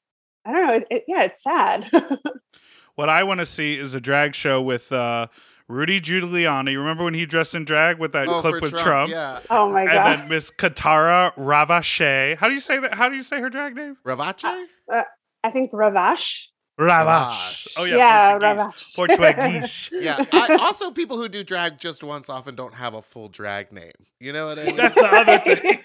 [0.46, 1.90] i don't know it, it- yeah it's sad
[2.96, 5.28] what I want to see is a drag show with uh,
[5.70, 6.78] Rudy Giuliani.
[6.78, 9.12] Remember when he dressed in drag with that Oh, clip with Trump?
[9.12, 9.40] Yeah.
[9.50, 9.96] oh my god.
[10.14, 12.38] And then Miss Kitara Ravache.
[12.38, 12.94] How do you say that?
[12.94, 13.98] How do you say her drag name?
[14.06, 14.46] Ravache?
[14.46, 15.04] Uh, uh,
[15.44, 16.48] i think ravash
[16.80, 17.68] Ravache.
[17.76, 18.94] Oh yeah, Yeah, Portuguese.
[18.96, 18.96] Ravache.
[18.96, 19.90] Portuguese.
[20.04, 20.26] Yeah.
[20.32, 23.92] I, also, people who do drag just once often don't have a full drag name.
[24.20, 24.76] You know what I mean?
[24.76, 25.82] That's the other thing.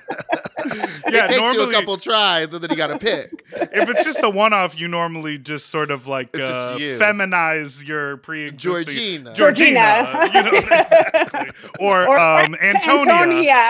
[1.10, 3.44] Yeah, it takes you normally- a couple tries, and then you got to pick.
[3.52, 6.98] if it's just a one-off, you normally just sort of like uh, you.
[6.98, 9.34] feminize your pre-existing Georgina.
[9.34, 10.30] Georgina, Georgina.
[10.34, 13.12] you know exactly, or, Or um, Antonia.
[13.12, 13.68] Antonia.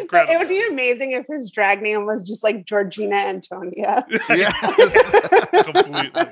[0.00, 0.34] Incredible.
[0.34, 4.04] It would be amazing if his drag name was just like Georgina Antonia.
[4.28, 4.56] Yes.
[5.64, 6.24] completely.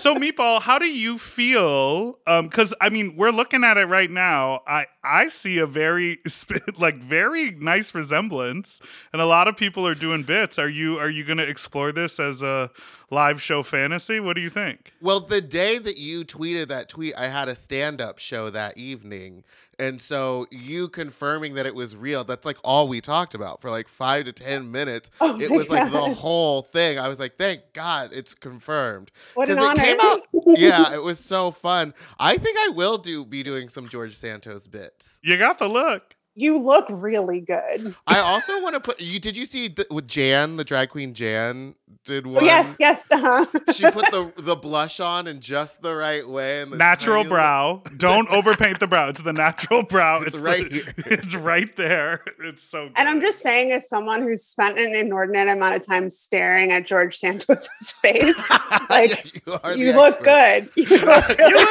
[0.00, 2.18] So, Meatball, how do you feel?
[2.26, 4.60] Um, because I mean, we're looking at it right now.
[4.66, 6.20] I I see a very
[6.78, 8.80] like very nice resemblance,
[9.12, 10.58] and a lot of people are doing bits.
[10.58, 12.70] Are you are you going to explore this as a
[13.10, 14.20] live show fantasy?
[14.20, 14.92] What do you think?
[15.02, 18.78] Well, the day that you tweeted that tweet, I had a stand up show that
[18.78, 19.44] evening.
[19.80, 23.70] And so you confirming that it was real, that's like all we talked about for
[23.70, 25.10] like five to 10 minutes.
[25.20, 26.98] Oh it my was like the whole thing.
[26.98, 29.10] I was like, thank God it's confirmed.
[29.34, 29.82] What an 'Cause it honor.
[29.82, 30.20] came out.
[30.58, 31.94] Yeah, it was so fun.
[32.18, 35.18] I think I will do be doing some George Santos bits.
[35.22, 36.14] You got the look.
[36.36, 37.94] You look really good.
[38.06, 39.18] I also want to put you.
[39.18, 42.44] Did you see th- with Jan, the drag queen Jan, did Oh, one?
[42.44, 43.06] yes, yes.
[43.10, 43.46] Uh-huh.
[43.72, 47.28] She put the the blush on in just the right way and the Natural tiny
[47.30, 47.82] little- brow.
[47.96, 49.08] Don't overpaint the brow.
[49.08, 50.22] It's the natural brow.
[50.22, 50.82] It's the- right here.
[51.06, 52.24] It's right there.
[52.40, 52.84] It's so.
[52.88, 52.92] Good.
[52.96, 56.86] And I'm just saying, as someone who's spent an inordinate amount of time staring at
[56.86, 58.40] George Santos's face,
[58.90, 60.68] like you, are you look good.
[60.76, 61.66] You look good.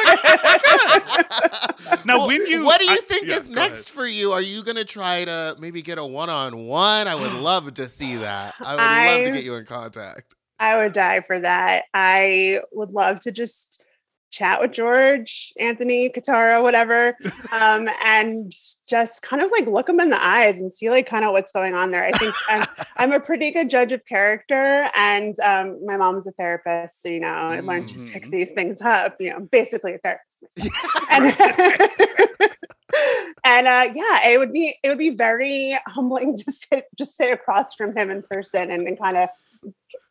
[2.06, 3.90] Now, Well, when you, what do you I- think yeah, is next ahead.
[3.90, 4.32] for you?
[4.32, 7.08] Are you gonna try to maybe get a one on one?
[7.08, 8.56] I would love to see that.
[8.60, 10.09] I would love to get you in contact.
[10.60, 11.86] I would die for that.
[11.94, 13.84] I would love to just
[14.32, 17.18] chat with George, Anthony, Kitara, whatever,
[17.52, 18.54] um, and
[18.88, 21.52] just kind of like look him in the eyes and see like kind of what's
[21.52, 22.06] going on there.
[22.06, 22.66] I think I'm,
[22.98, 27.22] I'm a pretty good judge of character, and um, my mom's a therapist, so you
[27.22, 28.32] know I learned to pick Mhm.
[28.32, 29.16] these things up.
[29.20, 30.44] You know, basically a therapist.
[30.58, 31.04] myself.
[31.10, 32.50] and
[33.46, 37.32] and uh, yeah, it would be it would be very humbling to sit just sit
[37.32, 39.30] across from him in person and, and kind of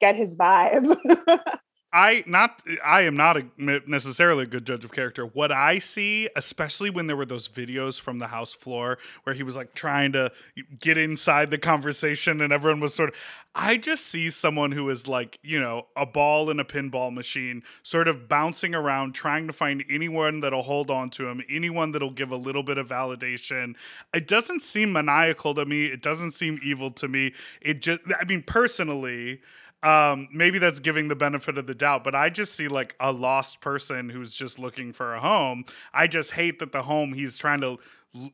[0.00, 0.96] get his vibe.
[1.98, 5.26] I not I am not a, necessarily a good judge of character.
[5.26, 9.42] What I see, especially when there were those videos from the house floor where he
[9.42, 10.30] was like trying to
[10.78, 13.16] get inside the conversation and everyone was sort of
[13.52, 17.64] I just see someone who is like, you know, a ball in a pinball machine,
[17.82, 22.12] sort of bouncing around trying to find anyone that'll hold on to him, anyone that'll
[22.12, 23.74] give a little bit of validation.
[24.14, 25.86] It doesn't seem maniacal to me.
[25.86, 27.34] It doesn't seem evil to me.
[27.60, 29.40] It just I mean personally,
[29.82, 33.12] um maybe that's giving the benefit of the doubt but i just see like a
[33.12, 35.64] lost person who's just looking for a home
[35.94, 37.78] i just hate that the home he's trying to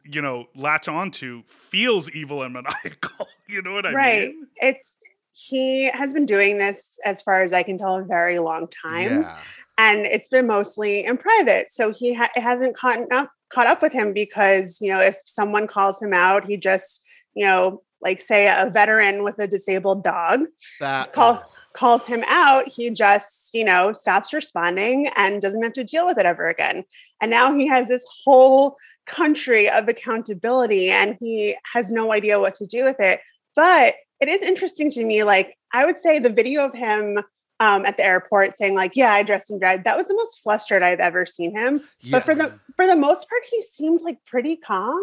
[0.04, 4.28] you know latch onto feels evil and maniacal you know what i right.
[4.28, 4.74] mean Right.
[4.76, 4.96] It's
[5.34, 9.22] he has been doing this as far as I can tell a very long time.
[9.22, 9.38] Yeah.
[9.76, 11.72] and it's been mostly in private.
[11.72, 15.16] So he ha- it hasn't caught up caught up with him because you know if
[15.24, 17.02] someone calls him out, he just
[17.34, 20.42] you know like say a veteran with a disabled dog
[20.80, 25.84] That call calls him out, he just you know stops responding and doesn't have to
[25.84, 26.84] deal with it ever again.
[27.20, 28.76] And now he has this whole
[29.06, 33.20] country of accountability, and he has no idea what to do with it.
[33.54, 35.22] But it is interesting to me.
[35.24, 37.18] Like I would say the video of him
[37.60, 40.42] um, at the airport saying like, "Yeah, I dressed in drag." That was the most
[40.42, 41.82] flustered I've ever seen him.
[42.10, 45.02] But for the for the most part, he seemed like pretty calm,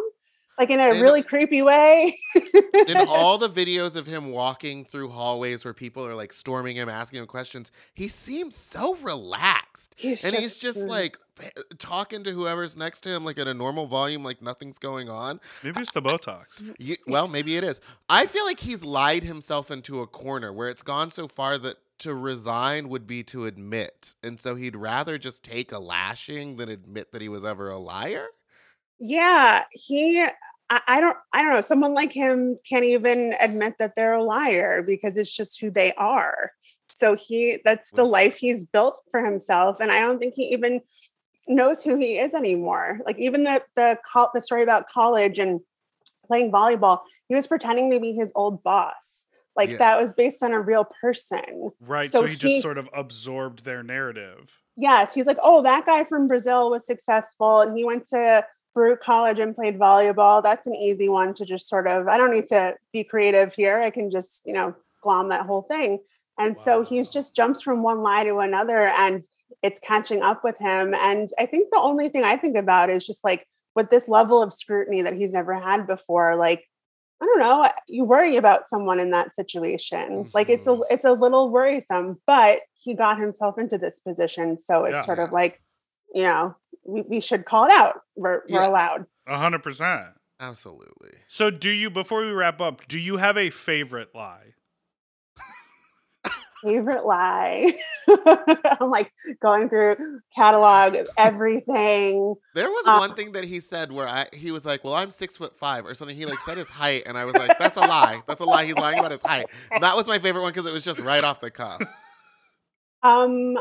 [0.61, 2.17] like in a And- really creepy way.
[2.87, 6.87] in all the videos of him walking through hallways where people are like storming him,
[6.87, 9.95] asking him questions, he seems so relaxed.
[9.97, 10.87] He's and he's just- just mm.
[10.89, 11.17] like
[11.79, 15.39] talking to whoever's next to him, like at a normal volume, like nothing's going on.
[15.63, 17.79] maybe it's the botox You, well, maybe it is.
[18.07, 21.77] I feel like he's lied himself into a corner where it's gone so far that
[21.99, 24.13] to resign would be to admit.
[24.21, 27.79] And so he'd rather just take a lashing than admit that he was ever a
[27.79, 28.27] liar.
[29.03, 30.27] Yeah, he.
[30.71, 31.17] I, I don't.
[31.33, 31.61] I don't know.
[31.61, 35.93] Someone like him can't even admit that they're a liar because it's just who they
[35.93, 36.51] are.
[36.87, 37.59] So he.
[37.65, 40.81] That's the life he's built for himself, and I don't think he even
[41.47, 42.99] knows who he is anymore.
[43.05, 43.99] Like even the the
[44.33, 45.59] the story about college and
[46.25, 49.25] playing volleyball, he was pretending to be his old boss.
[49.57, 49.77] Like Yeah.
[49.77, 51.71] that was based on a real person.
[51.81, 55.85] right so, So he, just sort of absorbed their narrative Yes, he's like, oh, that
[55.85, 60.41] guy from Brazil was successful and he went to Baruch College and played volleyball.
[60.41, 63.79] That's an easy one to just sort of, I don't need to be creative here.
[63.79, 65.99] I can just, you know, glom that whole thing.
[66.39, 69.21] And so he's just jumps from one lie to another and
[69.61, 70.93] it's catching up with him.
[70.95, 74.41] And I think the only thing I think about is just like with this level
[74.41, 76.65] of scrutiny that he's never had before, like,
[77.21, 80.31] I don't know, you worry about someone in that situation.
[80.33, 80.83] Like it's a Mhm.
[80.89, 84.57] it's a little worrisome, but he got himself into this position.
[84.57, 85.01] So it's Yeah.
[85.01, 85.61] sort of like,
[86.13, 88.01] you know, we, we should call it out.
[88.15, 88.67] We're, we're Yeah.
[88.67, 89.05] allowed.
[89.27, 90.07] A hundred percent
[90.39, 91.11] Absolutely.
[91.27, 94.53] So, do you, before we wrap up, do you have a favorite lie?
[96.63, 97.73] Favorite lie.
[98.79, 102.35] I'm like going through catalog of everything.
[102.53, 105.09] There was Uh, one thing that he said where I he was like, "Well, I'm
[105.09, 107.77] six foot five or something." He like said his height, and I was like, "That's
[107.77, 108.21] a lie.
[108.27, 108.65] That's a lie.
[108.65, 109.47] He's lying about his height."
[109.79, 111.81] That was my favorite one because it was just right off the cuff.
[113.03, 113.57] Um,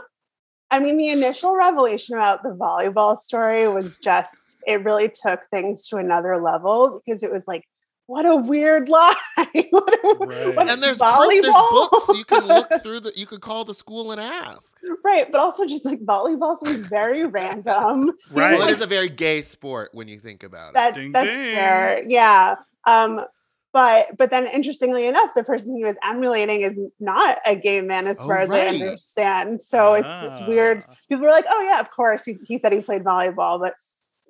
[0.71, 5.89] I mean, the initial revelation about the volleyball story was just, it really took things
[5.89, 7.65] to another level because it was like,
[8.07, 9.15] what a weird lie.
[9.37, 9.49] what
[9.95, 10.57] a, Right.
[10.57, 11.29] what- And there's volleyball.
[11.29, 13.01] proof, there's books you can look through.
[13.01, 14.77] The, you could call the school and ask.
[15.05, 15.31] right.
[15.31, 18.13] But also just like volleyball seems very random.
[18.33, 18.59] Right.
[18.59, 20.75] Well, it is a very gay sport when you think about it.
[20.75, 21.55] That, Ding, that's ding.
[21.55, 22.03] fair.
[22.09, 22.57] Yeah.
[22.85, 23.25] Um,
[23.73, 28.07] but but then interestingly enough, the person he was emulating is not a gay man
[28.07, 29.61] as Oh, far as I understand.
[29.61, 30.09] So it's
[30.39, 30.95] this weird Ah.
[31.09, 32.25] people were like, oh yeah, of course.
[32.25, 33.75] He, he said he played volleyball, but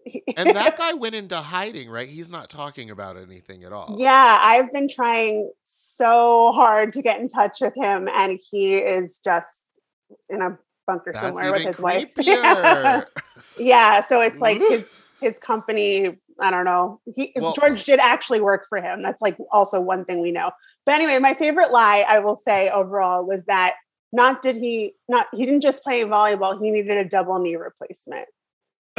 [0.04, 2.08] he- and that guy went into hiding, right?
[2.08, 3.96] He's not talking about anything at all.
[3.98, 9.20] yeah, I've been trying so hard to get in touch with him, and he is
[9.24, 9.66] just
[10.28, 12.14] in a bunker That's somewhere with his wife.
[12.16, 13.06] creepier.
[13.58, 14.88] yeah, so it's like his
[15.20, 16.18] his company.
[16.40, 17.00] I don't know.
[17.14, 19.02] He Well- George did actually work for him.
[19.02, 20.50] That's like also one thing we know.
[20.86, 23.74] But anyway, my favorite lie I will say overall was that
[24.12, 26.60] not did he not he didn't just play volleyball.
[26.62, 28.26] He needed a double knee replacement.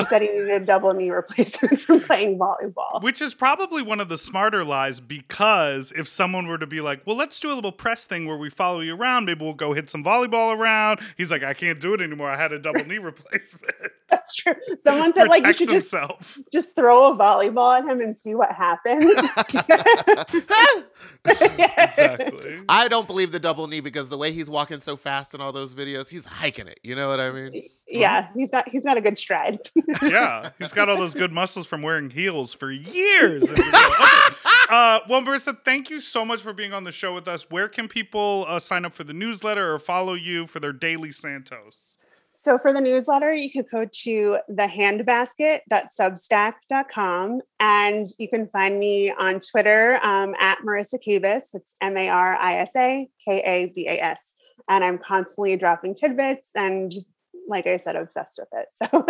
[0.02, 3.02] He said he needed a double knee replacement from playing volleyball.
[3.02, 7.06] Which is probably one of the smarter lies because if someone were to be like,
[7.06, 9.74] well, let's do a little press thing where we follow you around, maybe we'll go
[9.74, 11.00] hit some volleyball around.
[11.18, 12.30] He's like, I can't do it anymore.
[12.30, 13.74] I had a double knee replacement.
[14.10, 14.56] That's true.
[14.80, 15.96] Someone said like you should just,
[16.52, 19.06] just throw a volleyball at him and see what happens.
[21.82, 22.60] Exactly.
[22.70, 25.52] I don't believe the double knee because the way he's walking so fast in all
[25.52, 26.80] those videos, he's hiking it.
[26.84, 27.64] You know what I mean?
[27.88, 29.60] yeah, he's got he's got a good stride.
[30.02, 33.52] yeah, he's got all those good muscles from wearing heels for years.
[33.52, 33.62] Okay.
[34.70, 37.50] Uh, well, Marissa, thank you so much for being on the show with us.
[37.50, 41.12] Where can people uh, sign up for the newsletter or follow you for their daily
[41.12, 41.98] Santos?
[42.34, 49.42] So for the newsletter, you could go to thehandbasket.substack.com and you can find me on
[49.42, 51.54] Twitter um, at Marissa Kabas.
[51.54, 54.34] It's M A R I S A K A B A S.
[54.70, 56.94] And I'm constantly dropping tidbits and,
[57.50, 58.70] like I said, obsessed with it.
[58.82, 59.06] So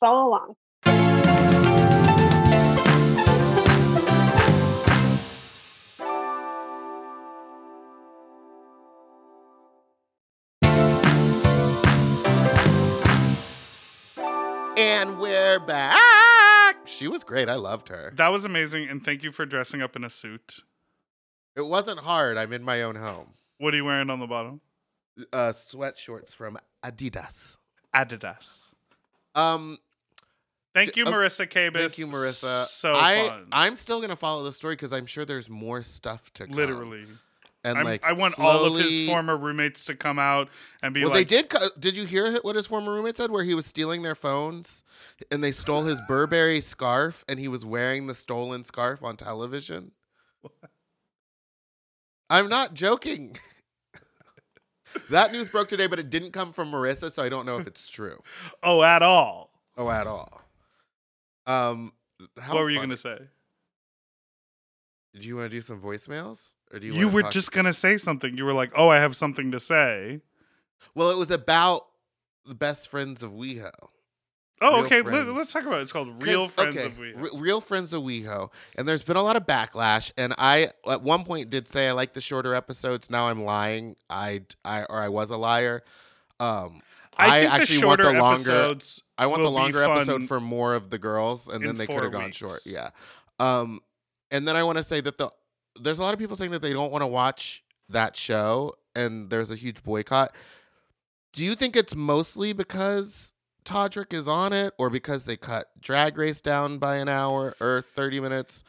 [0.00, 0.56] follow along.
[14.76, 16.76] And we're back.
[16.84, 17.48] She was great.
[17.48, 18.12] I loved her.
[18.16, 20.60] That was amazing, and thank you for dressing up in a suit.
[21.56, 22.36] It wasn't hard.
[22.36, 23.34] I'm in my own home.
[23.58, 24.60] What are you wearing on the bottom?
[25.32, 27.56] Uh, sweat shorts from Adidas.
[27.94, 28.64] Adidas.
[29.34, 29.78] Um,
[30.74, 31.72] Thank you, uh, Marissa Kabas.
[31.72, 32.66] thank you, Marissa.
[32.66, 33.46] So I fun.
[33.52, 36.54] I'm still gonna follow the story because I'm sure there's more stuff to come.
[36.54, 37.06] Literally.
[37.66, 40.48] And I'm- like I want all of his former roommates to come out
[40.82, 41.52] and be Well, like, they did.
[41.78, 43.30] Did you hear what his former roommate said?
[43.30, 44.84] Where he was stealing their phones,
[45.30, 49.92] and they stole his Burberry scarf, and he was wearing the stolen scarf on television.
[52.30, 53.38] I'm not joking.
[55.10, 57.66] that news broke today, but it didn't come from Marissa, so I don't know if
[57.66, 58.22] it's true.
[58.62, 59.50] oh, at all.
[59.76, 60.42] Oh, at all.
[61.46, 61.92] Um,
[62.38, 62.94] how what were you funny.
[62.94, 63.18] to say?
[65.16, 66.92] Did you want to do some voicemails, or do you?
[66.92, 68.36] You, were just going to say something.
[68.36, 70.20] You were like, oh, I have something to say.
[70.94, 71.86] Well, it was about
[72.44, 73.70] the best friends of WeHo.
[74.60, 75.02] Oh, Real okay.
[75.02, 75.26] friends.
[75.28, 75.82] Let, us talk about it.
[75.84, 77.14] It's called Real Friends okay, of We.
[77.14, 78.50] Re- Real Friends of WeHo.
[78.76, 80.12] And there's been a lot of backlash.
[80.18, 83.08] And I, at one point, did say I like the shorter episodes.
[83.08, 83.96] Now I'm lying.
[84.10, 85.82] I, I or I was a liar.
[86.40, 86.82] Um,
[87.16, 88.50] I, I, think actually the want the longer.
[88.50, 92.02] episodes I want the longer episode for more of the girls, and then they could
[92.02, 92.60] have gone short.
[92.66, 92.90] Yeah.
[93.40, 93.80] Um,
[94.30, 95.30] and then I want to say that the
[95.80, 99.30] there's a lot of people saying that they don't want to watch that show, and
[99.30, 100.34] there's a huge boycott.
[101.32, 103.32] Do you think it's mostly because
[103.64, 107.84] Todrick is on it, or because they cut Drag Race down by an hour or
[107.94, 108.64] thirty minutes,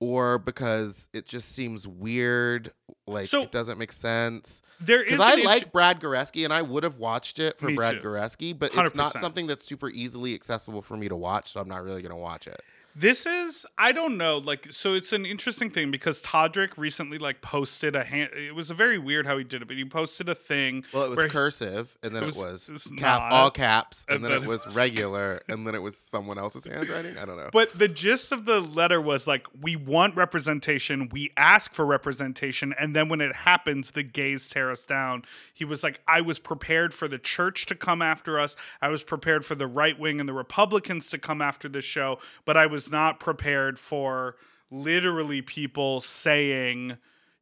[0.00, 2.70] or because it just seems weird,
[3.06, 4.60] like So- it doesn't make sense?
[4.80, 7.72] There is Because I int- like Brad Goreski, and I would have watched it for
[7.74, 8.08] Brad too.
[8.08, 11.68] Goreski, but it's not something that's super easily accessible for me to watch, so I'm
[11.68, 12.60] not really gonna watch it.
[12.96, 17.40] This is I don't know like so it's an interesting thing because Todrick recently like
[17.40, 20.28] posted a hand it was a very weird how he did it but he posted
[20.28, 23.32] a thing Well, it was cursive, and then It it was- was, cap, not.
[23.32, 25.96] all caps, and, And then, then it it was, was- regular, and then it was
[25.96, 27.18] someone else's handwriting.
[27.18, 27.50] I don't know.
[27.52, 32.74] But the gist of the letter was like, we want representation, we ask for representation,
[32.78, 35.24] and then when it happens, the gays tear us down.
[35.52, 39.02] He was like, I was prepared for the church to come after us, I was
[39.02, 42.66] prepared for the right wing and the Republicans to come after this show, but I
[42.66, 44.36] was not prepared for
[44.70, 46.96] literally people saying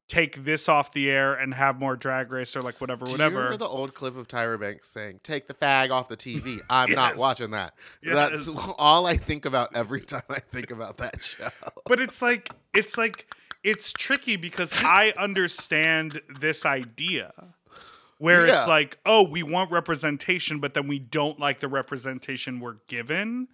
[0.08, 3.14] take this off the air and have more drag race or like whatever Do you
[3.14, 6.60] whatever remember the old clip of Tyra Banks saying, "Take the fag off the TV"?
[6.70, 7.74] I'm not watching that.
[8.02, 8.14] Yes.
[8.46, 11.48] That's all I think about every time I think about that show.
[11.86, 13.32] but it's like it's like
[13.64, 17.32] it's tricky because I understand this idea
[18.18, 22.76] where it's like, oh, we want representation, but then we don't like the representation we're
[22.86, 23.48] given.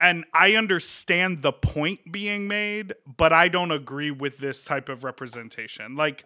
[0.00, 5.04] And I understand the point being made, but I don't agree with this type of
[5.04, 5.96] representation.
[5.96, 6.24] Like,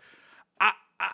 [0.60, 1.12] I, I,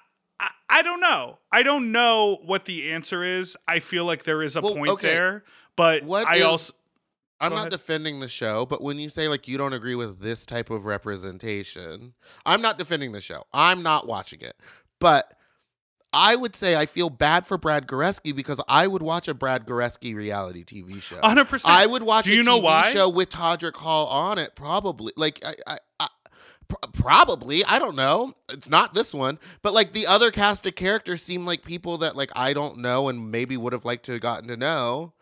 [0.71, 1.39] I, don't know.
[1.53, 3.57] I don't know what the answer is.
[3.69, 5.15] I feel like there is a Well, point okay.
[5.15, 5.45] there,
[5.77, 6.73] but What I is- also
[7.41, 7.71] I'm not ahead.
[7.73, 10.87] defending the show, but when you say like you don't agree with this type of
[10.87, 12.15] representation,
[12.47, 13.45] I'm not defending the show.
[13.53, 14.57] I'm not watching it.
[15.01, 15.37] But
[16.15, 19.67] I would say I feel bad for Brad Goreski because I would watch a Brad
[19.67, 21.17] Goreski reality TV show.
[21.17, 21.63] 100%.
[21.67, 22.93] I would watch Do a you know TV why?
[22.93, 25.13] show with Todrick Hall on it probably.
[25.17, 26.09] Like I, I, I
[26.93, 28.35] probably, I don't know.
[28.49, 32.17] It's not this one, but like the other cast of characters seem like people that
[32.17, 35.13] like I don't know and maybe would have liked to have gotten to know.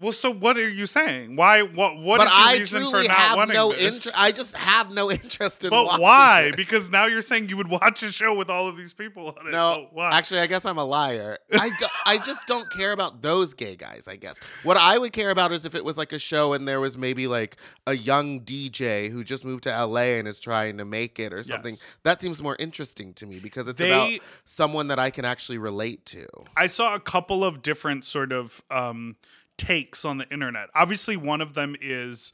[0.00, 1.36] Well, so what are you saying?
[1.36, 1.60] Why?
[1.62, 1.98] What?
[1.98, 3.78] What but is your I reason truly for not have wanting no this?
[4.06, 4.12] interest.
[4.16, 5.68] I just have no interest in.
[5.70, 6.44] but why?
[6.52, 6.56] it.
[6.56, 9.46] Because now you're saying you would watch a show with all of these people on
[9.46, 9.50] it.
[9.50, 11.36] No, actually, I guess I'm a liar.
[11.52, 14.08] I, do, I just don't care about those gay guys.
[14.08, 16.66] I guess what I would care about is if it was like a show and
[16.66, 20.78] there was maybe like a young DJ who just moved to LA and is trying
[20.78, 21.72] to make it or something.
[21.72, 21.90] Yes.
[22.04, 25.58] That seems more interesting to me because it's They- about someone that I can actually
[25.58, 26.26] relate to.
[26.56, 29.16] I saw a couple of different sort of um,
[29.60, 30.68] takes on the internet.
[30.74, 32.32] Obviously, one of them is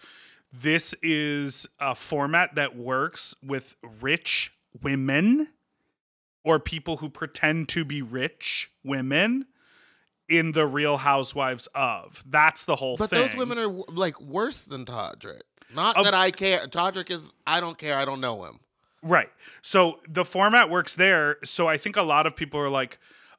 [0.53, 4.53] this is a format that works with rich
[4.83, 5.49] women
[6.45, 9.47] or people who pretend to be rich women
[10.29, 12.25] in the Real Housewives of.
[12.27, 13.23] That's the whole But thing.
[13.23, 15.43] But those women are like worse than Todrick.
[15.75, 16.67] Not Of- that I care.
[16.67, 17.33] Todrick is.
[17.47, 17.97] I don't care.
[17.97, 18.61] I don't know him.
[19.03, 19.31] Right.
[19.63, 21.39] So the format works there.
[21.45, 22.99] So I think a lot of people are like,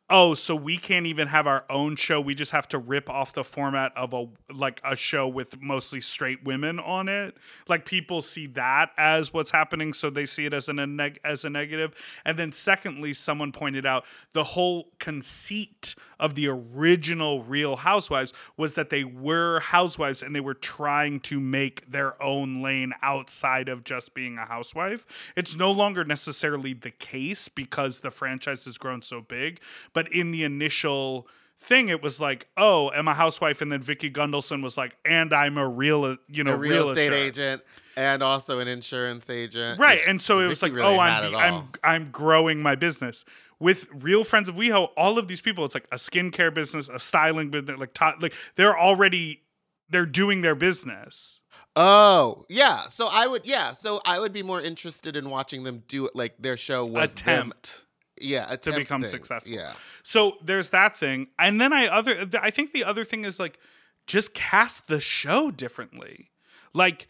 [0.09, 2.21] oh, so we can't even have our own show.
[2.21, 6.01] We just have to rip off the format of a like a show with mostly
[6.01, 7.35] straight women on it.
[7.67, 11.19] Like people see that as what's happening, so they see it as an a neg-
[11.23, 11.93] as a negative.
[12.23, 18.75] And then secondly, someone pointed out the whole conceit of the original Real Housewives was
[18.75, 23.83] that they were housewives and they were trying to make their own lane outside of
[23.83, 25.05] just being a housewife.
[25.35, 29.59] It's no longer necessarily the case because the franchise has grown so big,
[29.97, 31.27] but in the initial
[31.59, 35.33] thing it was like, "Oh, I'm a housewife," and then Vicki Gunvalson was like, "And
[35.33, 37.63] I'm a real, uh, you know, a real estate agent
[37.95, 39.79] and also an insurance agent.
[39.79, 40.01] Right.
[40.05, 41.69] And so it was like, really oh, I'm I'm.
[41.83, 43.25] I'm growing my business.
[43.59, 46.99] With real friends of WeHo, all of these people, it's like a skincare business, a
[46.99, 49.41] styling business, like to- like they're already
[49.89, 51.41] they're doing their business.
[51.75, 52.81] Oh, yeah.
[52.89, 53.73] So I would, yeah.
[53.73, 57.15] So I would be more interested in watching them do it like their show was
[57.15, 57.85] them- Attempt.
[58.22, 59.53] Yeah, to become things, successful.
[59.53, 59.74] Yeah.
[60.03, 63.59] So there's that thing, and then I other I think the other thing is like
[64.05, 66.32] just cast the show differently.
[66.74, 67.07] Like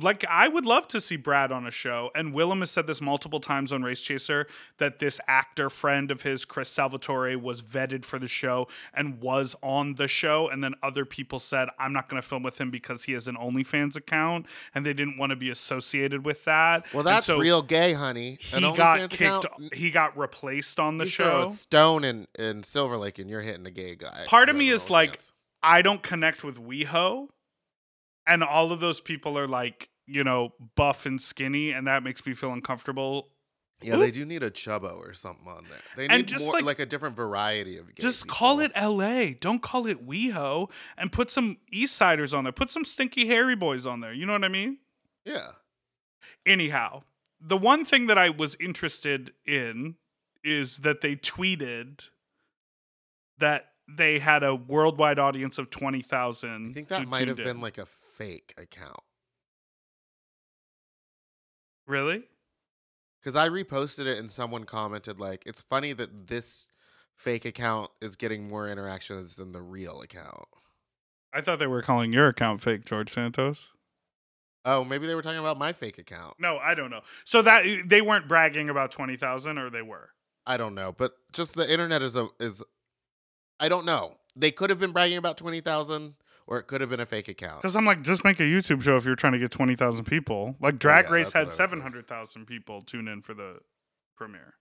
[0.00, 3.00] like I would love to see Brad on a show, and Willam has said this
[3.00, 4.46] multiple times on Race Chaser
[4.78, 9.56] that this actor friend of his, Chris Salvatore, was vetted for the show and was
[9.62, 12.70] on the show, and then other people said I'm not going to film with him
[12.70, 16.86] because he has an OnlyFans account, and they didn't want to be associated with that.
[16.92, 18.38] Well, that's so real gay, honey.
[18.54, 19.12] An He got OnlyFans kicked.
[19.44, 21.48] account, He got replaced on the you show.
[21.50, 24.24] stone in, in Silver Lake and you're hitting a gay guy.
[24.26, 25.20] part of me is an like
[25.62, 27.28] I don't connect with WeHo,
[28.30, 32.24] and all of those people are like you know buff and skinny, and that makes
[32.24, 33.28] me feel uncomfortable.
[33.82, 35.78] yeah, they do need a chubbo or something on there.
[35.96, 39.34] They need And just more, like- like, a different variety of Just call it L.A.
[39.34, 42.52] Don't call it WeHo, and put some East Siders on there.
[42.52, 44.12] Put some stinky hairy boys on there.
[44.12, 44.78] You know what I mean?
[45.24, 45.52] Yeah.
[46.46, 47.04] Anyhow,
[47.40, 49.96] the one thing that I was interested in
[50.44, 52.08] is that they tweeted
[53.38, 56.70] that they had a worldwide audience of twenty thousand.
[56.70, 57.86] I think that might have been like a
[58.20, 59.00] fake account.
[61.86, 62.22] really.
[63.20, 66.68] Because I reposted it and someone commented like, "It's funny that this
[67.14, 70.48] fake account is getting more interactions than the real account."
[71.32, 73.72] I thought they were calling your account fake, George Santos.
[74.64, 76.34] Oh, maybe they were talking about my fake account.
[76.38, 77.02] No, I don't know.
[77.24, 80.10] So that they weren't bragging about twenty thousand, or they were.
[80.46, 82.62] I don't know, but just the internet is a is.
[83.58, 84.16] I don't know.
[84.34, 86.14] They could have been bragging about twenty thousand,
[86.50, 87.62] or it could have been a fake account.
[87.62, 90.04] Because I'm like, just make a YouTube show if you're trying to get twenty thousand
[90.04, 90.56] people.
[90.60, 93.22] Like Drag Oh, yeah, Race had what I would seven hundred thousand people tune in
[93.22, 93.60] for the
[94.16, 94.54] premiere.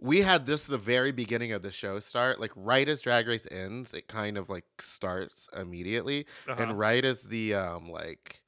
[0.00, 2.38] we had this the very beginning of the show start.
[2.40, 6.62] Like right as Drag Race ends, it kind of like starts immediately, Uh-huh.
[6.62, 8.40] and right as the um like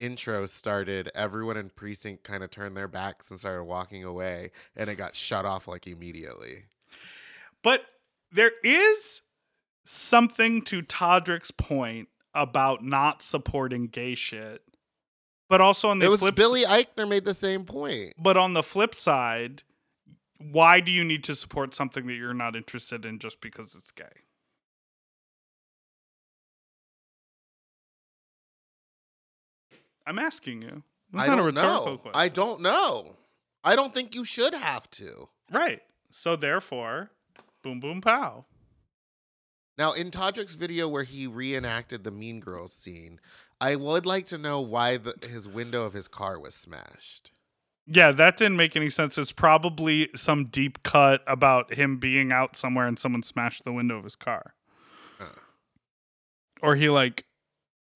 [0.00, 4.90] intro started, everyone in precinct kind of turned their backs and started walking away, and
[4.90, 6.64] it got shut off like immediately.
[7.62, 7.82] But
[8.32, 9.22] there is
[9.86, 14.62] something to Todrick's point about not supporting gay shit.
[15.48, 18.14] But also on the it was flip Billy Eichner made the same point.
[18.18, 19.62] but on the flip side,
[20.38, 23.90] why do you need to support something that you're not interested in just because it's
[23.92, 24.04] gay?
[30.06, 30.82] I'm asking you.
[31.12, 31.96] It's I not a don't rhetorical know.
[31.98, 32.20] question.
[32.20, 33.16] I don't know.
[33.64, 35.28] I don't think you should have to.
[35.50, 35.82] Right.
[36.10, 37.10] So therefore,
[37.62, 38.44] boom boom pow.
[39.78, 43.20] Now, in Todrick's video where he reenacted the Mean Girls scene,
[43.60, 47.32] I would like to know why the, his window of his car was smashed.
[47.86, 49.16] Yeah, that didn't make any sense.
[49.16, 53.96] It's probably some deep cut about him being out somewhere and someone smashed the window
[53.96, 54.54] of his car.
[56.62, 57.26] Or he like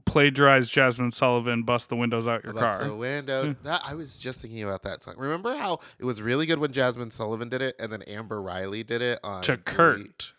[0.05, 2.89] plagiarized Jazmine Sullivan, bust the windows out your Bust car.
[2.89, 3.55] the windows.
[3.63, 5.15] that I was just thinking about that song.
[5.17, 8.83] Remember how it was really good when Jazmine Sullivan did it, and then Amber Riley
[8.83, 9.57] did it on to?
[9.57, 10.33] Kurt.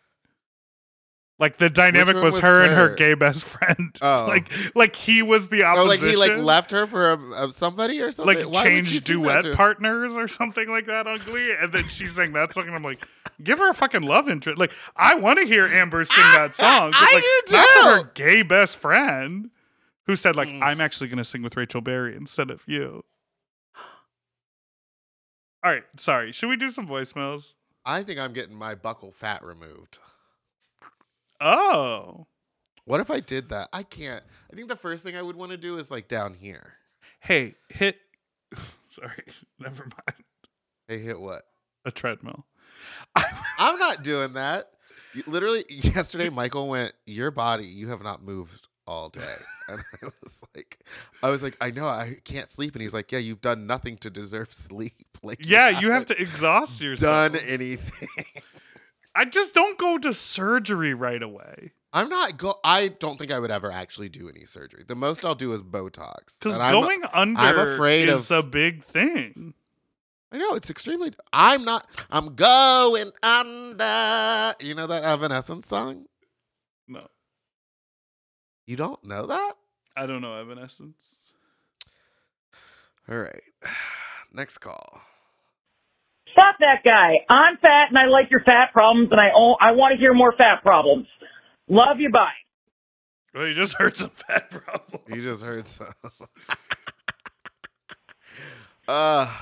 [1.42, 3.96] Like the dynamic was, was her and her gay best friend.
[4.04, 4.26] Oh.
[4.28, 6.06] like like he was the opposition.
[6.08, 8.38] Oh, like he like left her for a, a somebody or something.
[8.44, 12.34] like Why changed duet partners or something like that on Glee, and then she sang
[12.34, 13.08] that song, and I'm like,
[13.44, 14.60] give her a fucking love interest.
[14.60, 16.92] Like, I want to hear Amber sing that song.
[16.94, 17.90] I like, do too.
[17.90, 19.50] her gay best friend,
[20.06, 20.62] who said like, Mm.
[20.62, 23.04] I'm actually going to sing with Rachel Berry instead of you.
[25.64, 26.32] All right, sorry.
[26.32, 27.54] Should we do some voicemails?
[27.84, 29.98] I think I'm getting my buccal fat removed.
[31.42, 32.28] Oh,
[32.86, 33.70] What if I did that?
[33.74, 34.24] I can't.
[34.52, 36.74] I think the first thing I would want to do is like down here.
[37.22, 37.98] hey, hit.
[38.90, 39.24] Sorry,
[39.60, 40.24] never mind.
[40.88, 41.44] Hey, hit what?
[41.86, 42.46] A treadmill.
[43.16, 44.70] I'm not doing that.
[45.28, 49.36] Literally, yesterday, Michael went, "Your body, you have not moved all day,"
[49.68, 50.80] and I was like,
[51.22, 53.98] "I was like, I know, I can't sleep," and he's like, "Yeah, you've done nothing
[53.98, 54.94] to deserve sleep.
[55.24, 57.34] Like, Yeah, you have haven't to exhaust yourself.
[57.34, 58.26] done anything."
[59.16, 61.74] I just don't go to surgery right away.
[61.94, 62.56] I'm not go.
[62.64, 64.84] I don't think I would ever actually do any surgery.
[64.88, 66.40] The most I'll do is Botox.
[66.40, 69.54] Because And I'm- going under I'm afraid is of- a big thing.
[70.32, 71.12] I know it's extremely.
[71.34, 71.90] I'm not.
[72.10, 74.56] I'm going under.
[74.62, 76.06] You know that Evanescence song?
[76.88, 77.08] No,
[78.66, 79.58] You don't know that?
[79.98, 81.34] I don't know Evanescence.
[83.10, 83.44] All right.
[84.32, 85.02] Next call.
[86.34, 87.20] Stop that guy.
[87.30, 90.14] I'm fat and I like your fat problems and I own, I want to hear
[90.14, 91.08] more fat problems.
[91.68, 92.10] Love you.
[92.10, 92.32] Bye.
[93.34, 95.08] Well, you just heard some fat problems.
[95.08, 95.94] You just heard some.
[98.88, 99.34] uh,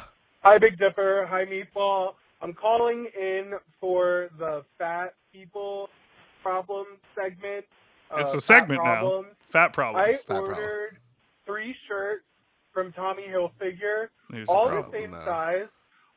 [0.41, 1.27] Hi, Big Dipper.
[1.29, 2.13] Hi, Meatball.
[2.41, 5.89] I'm calling in for the fat people
[6.41, 6.85] problem
[7.15, 7.65] segment.
[8.17, 8.99] It's uh, a segment fat now.
[8.99, 9.35] problems.
[9.49, 10.21] Fat I problems.
[10.23, 10.53] Fat problem.
[10.53, 10.97] ordered
[11.45, 12.23] three shirts
[12.73, 15.25] from Tommy Hilfiger, Here's the all the same though.
[15.25, 15.67] size.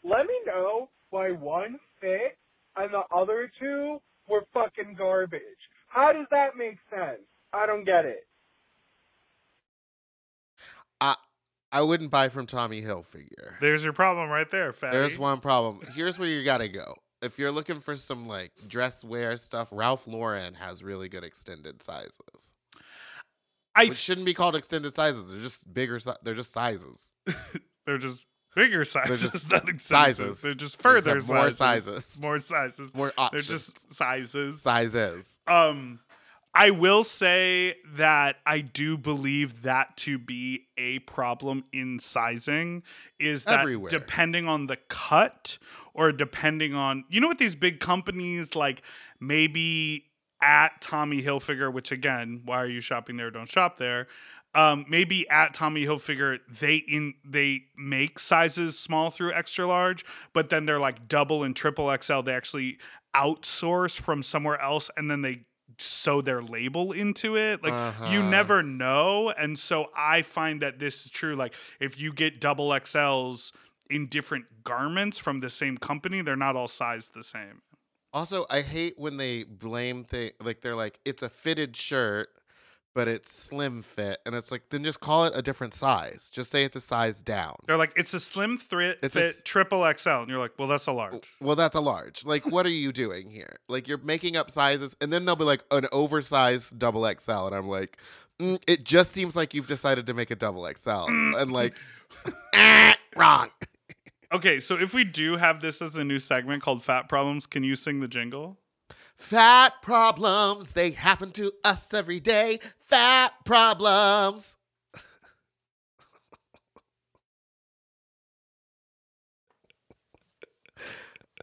[0.04, 2.36] Let me know why one fit
[2.76, 5.40] and the other two were fucking garbage.
[5.88, 7.20] How does that make sense?
[7.52, 8.26] I don't get it.
[11.00, 11.16] I
[11.70, 13.58] I wouldn't buy from Tommy Hilfiger.
[13.60, 14.96] There's your problem right there, fatty.
[14.96, 15.80] There's one problem.
[15.94, 16.94] Here's where you gotta go.
[17.20, 21.82] If you're looking for some like dress wear stuff, Ralph Lauren has really good extended
[21.82, 22.52] sizes.
[23.74, 25.30] I Which shouldn't be called extended sizes.
[25.30, 25.98] They're just bigger.
[25.98, 27.14] Si- they're just sizes.
[27.84, 30.16] They're just bigger sizes, not extensions.
[30.16, 30.40] sizes.
[30.40, 32.04] They're just further have more sizes.
[32.04, 32.20] sizes.
[32.22, 32.94] More sizes.
[32.94, 34.60] More They're just sizes.
[34.62, 35.26] Sizes.
[35.46, 36.00] Um,
[36.54, 42.82] I will say that I do believe that to be a problem in sizing
[43.18, 43.88] is that Everywhere.
[43.88, 45.56] depending on the cut
[45.94, 48.82] or depending on you know what these big companies like
[49.18, 50.04] maybe
[50.42, 53.30] at Tommy Hilfiger, which again, why are you shopping there?
[53.30, 54.08] Don't shop there.
[54.54, 60.50] Um, maybe at Tommy Hilfiger they in they make sizes small through extra large, but
[60.50, 62.20] then they're like double and triple XL.
[62.20, 62.78] They actually
[63.14, 65.44] outsource from somewhere else, and then they
[65.78, 67.62] sew their label into it.
[67.62, 68.28] Like you Uh-huh.
[68.30, 71.34] never know, and so I find that this is true.
[71.34, 73.52] Like if you get double XLs
[73.88, 77.62] in different garments from the same company, they're not all sized the same.
[78.12, 82.28] Also, I hate when they blame thing like they're like it's a fitted shirt,
[82.94, 86.28] but it's slim fit, and it's like then just call it a different size.
[86.30, 87.56] Just say it's a size down.
[87.66, 90.10] They're like, it's a slim thread It's fit triple XL.
[90.10, 91.34] And you're like, well, that's a large.
[91.40, 92.24] Well, that's a large.
[92.24, 93.56] Like, what are you doing here?
[93.68, 97.54] Like, you're making up sizes, and then they'll be like an oversized double XL, and
[97.54, 97.98] I'm like,
[98.38, 101.74] mm, it just seems like you've decided to make a double XL, and like,
[102.52, 103.50] eh, wrong.
[104.32, 107.64] Okay, so if we do have this as a new segment called Fat Problems, can
[107.64, 108.58] you sing the jingle?
[109.22, 112.58] Fat problems, they happen to us every day.
[112.92, 114.54] Fat problems.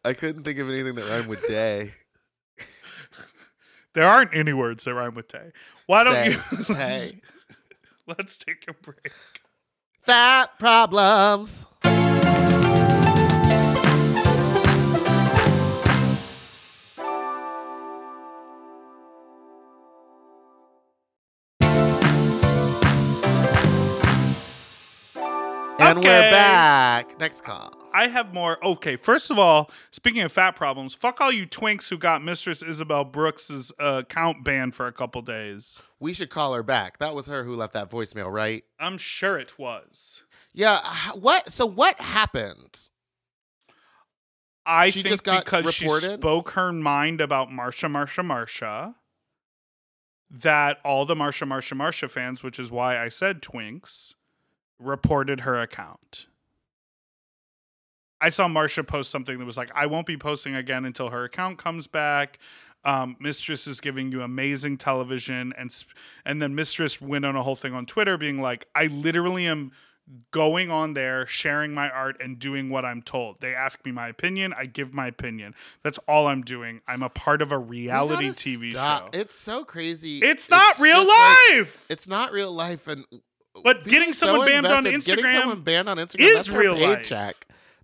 [0.05, 1.93] I couldn't think of anything that rhymed with day.
[3.95, 5.51] There aren't any words that rhyme with day.
[5.87, 7.21] Why don't Say, you let's, hey.
[8.07, 9.11] let's take a break.
[10.01, 11.65] Fat problems.
[25.89, 27.19] And we're back.
[27.19, 27.73] Next call.
[27.91, 28.63] I have more.
[28.63, 32.61] Okay, first of all, speaking of fat problems, fuck all you twinks who got Mistress
[32.61, 35.81] Isabelle Brooks's uh, account banned for a couple days.
[35.99, 36.99] We should call her back.
[36.99, 38.63] That was her who left that voicemail, right?
[38.79, 40.23] I'm sure it was.
[40.53, 40.79] Yeah.
[41.15, 41.51] What?
[41.51, 42.89] So what happened?
[44.65, 48.93] I She think because she spoke her mind about Marsha, Marsha, Marsha,
[50.29, 54.13] that all the Marsha, Marsha, Marsha fans, which is why I said twinks,
[54.79, 56.27] reported her account.
[58.21, 61.23] I saw Marsha post something that was like, I won't be posting again until her
[61.23, 62.37] account comes back.
[62.83, 65.53] Um, Mistress is giving you amazing television.
[65.57, 65.91] And, sp-
[66.25, 69.71] and then Mistress went on a whole thing on Twitter being like, I literally am
[70.31, 73.41] going on there, sharing my art, and doing what I'm told.
[73.41, 75.53] They ask me my opinion, I give my opinion.
[75.83, 76.81] That's all I'm doing.
[76.87, 79.13] I'm a part of a reality TV stop.
[79.13, 79.19] show.
[79.21, 80.19] It's so crazy.
[80.19, 81.85] It's not real just like- life!
[81.89, 83.05] it's not real life, and
[83.63, 85.05] But getting are someone banned on invested.
[85.17, 87.09] Getting Instagram someone banned on Instagram is that's her real life.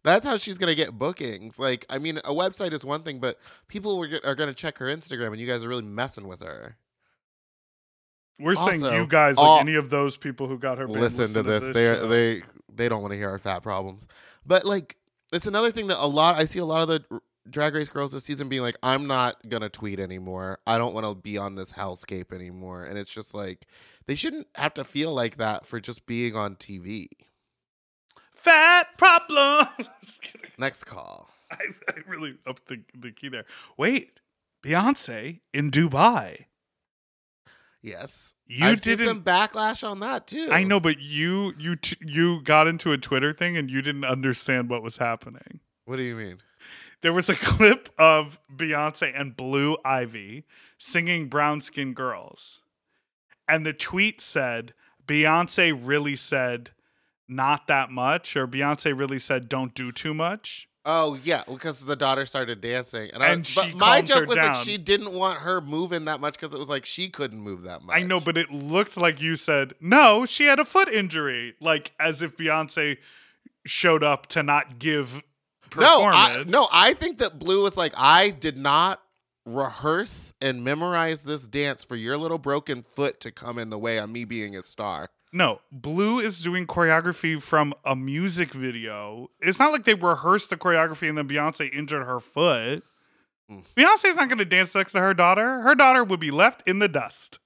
[0.03, 1.57] That's how she's gonna get bookings.
[1.57, 4.85] Like, I mean, a website is one thing, but people were, are gonna check her
[4.85, 6.77] Instagram, and you guys are really messing with her.
[8.39, 11.33] We're saying you guys, all- like any of those people who got her banned, listen,
[11.33, 11.63] to this.
[11.73, 12.41] They they
[12.73, 14.07] they don't want to hear our fat problems.
[14.45, 14.97] But like,
[15.31, 16.35] it's another thing that a lot.
[16.35, 19.37] I see a lot of the drag race girls this season being like, "I'm not
[19.47, 20.59] gonna tweet anymore.
[20.67, 23.65] I don't want to be on this hellscape anymore." And it's just like
[24.07, 27.07] they shouldn't have to feel like that for just being on TV.
[28.33, 29.67] Fat problem.
[30.57, 31.29] Next call.
[31.51, 31.57] I,
[31.89, 33.45] I really upped the, the key there.
[33.77, 34.19] Wait,
[34.63, 36.45] Beyonce in Dubai.
[37.81, 40.49] Yes, You I've didn't- some backlash on that too.
[40.51, 44.05] I know, but you you t- you got into a Twitter thing and you didn't
[44.05, 45.59] understand what was happening.
[45.85, 46.37] What do you mean?
[47.01, 50.45] There was a clip of Beyonce and Blue Ivy
[50.79, 52.61] singing Brown Skin Girls.
[53.47, 54.73] And the tweet said,
[55.07, 56.71] Beyonce really said,
[57.27, 60.67] not that much, or Beyonce really said, don't do too much.
[60.87, 64.35] Oh yeah, because the daughter started dancing, and, I, And but she my joke was
[64.35, 64.63] that down.
[64.65, 67.81] she didn't want her moving that much because it was like she couldn't move that
[67.81, 67.95] much.
[67.97, 71.55] I know, but it looked like you said, no, she had a foot injury.
[71.59, 72.97] Like as if Beyonce
[73.65, 75.23] showed up to not give
[75.75, 76.13] No, performance.
[76.13, 79.01] I, no, I think that Blue was like, I did not
[79.45, 83.97] rehearse and memorize this dance for your little broken foot to come in the way
[83.97, 85.09] of me being a star.
[85.31, 89.29] No, Blue is doing choreography from a music video.
[89.41, 92.83] It's not like they rehearsed the choreography and then Beyonce injured her foot.
[93.49, 93.59] Hmm.
[93.75, 95.61] Beyonce's not going to dance next to her daughter.
[95.61, 97.39] Her daughter would be left in the dust.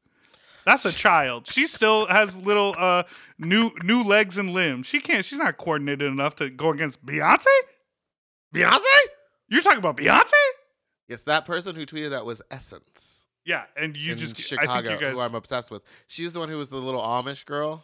[0.65, 1.47] That's a child.
[1.47, 3.03] She still has little uh
[3.39, 4.85] new new legs and limbs.
[4.85, 5.25] She can't.
[5.25, 7.45] She's not coordinated enough to go against Beyonce.
[8.53, 8.85] Beyonce?
[9.47, 10.31] You're talking about Beyonce?
[11.09, 14.81] Yes, that person who tweeted that was Essence Yeah, and you in just Chicago, I
[14.83, 15.15] think you guys.
[15.17, 15.81] who I'm obsessed with.
[16.07, 17.83] She's the one who was the little Amish girl,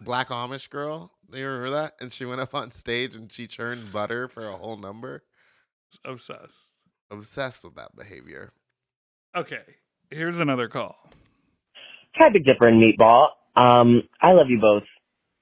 [0.00, 1.10] black Amish girl.
[1.30, 1.94] Do you remember that?
[2.00, 5.22] And she went up on stage and she churned butter for a whole number.
[6.04, 6.52] obsessed.
[7.10, 8.52] Obsessed with that behavior.
[9.36, 9.60] Okay,
[10.10, 10.94] here's another call.
[12.14, 13.28] Hi, Big Dipper and Meatball.
[13.56, 14.84] Um, I love you both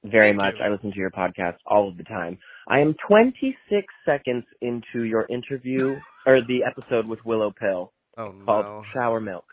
[0.04, 0.54] very Thank much.
[0.58, 0.64] you.
[0.64, 2.38] I listen to your podcast all of the time.
[2.68, 8.64] I am 26 seconds into your interview or the episode with Willow Pill Oh called
[8.64, 8.84] no.
[8.92, 9.44] Shower Milk.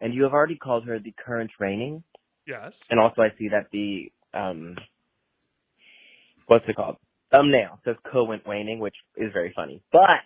[0.00, 2.02] And you have already called her the current reigning.
[2.46, 2.82] Yes.
[2.90, 4.76] And also I see that the um
[6.46, 6.96] what's it called?
[7.30, 9.82] Thumbnail says co went waning, which is very funny.
[9.92, 10.24] But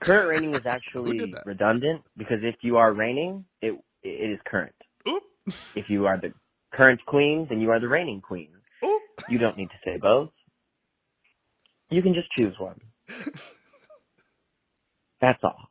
[0.00, 4.74] current reigning is actually redundant because if you are reigning, it it is current.
[5.08, 5.22] Oop.
[5.74, 6.32] If you are the
[6.74, 8.50] current queen, then you are the reigning queen.
[8.84, 9.02] Oop.
[9.28, 10.30] You don't need to say both.
[11.92, 12.80] You can just choose one.
[15.20, 15.68] That's all.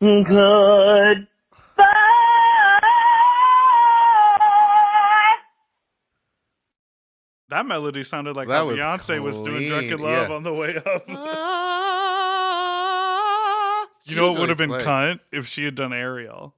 [0.00, 1.26] Good.
[7.50, 10.34] That melody sounded like That how was Beyonce was doing Drunken clean, Love yeah.
[10.36, 11.08] on the way up.
[14.04, 16.54] You know was what would have been cunt if she had done Ariel.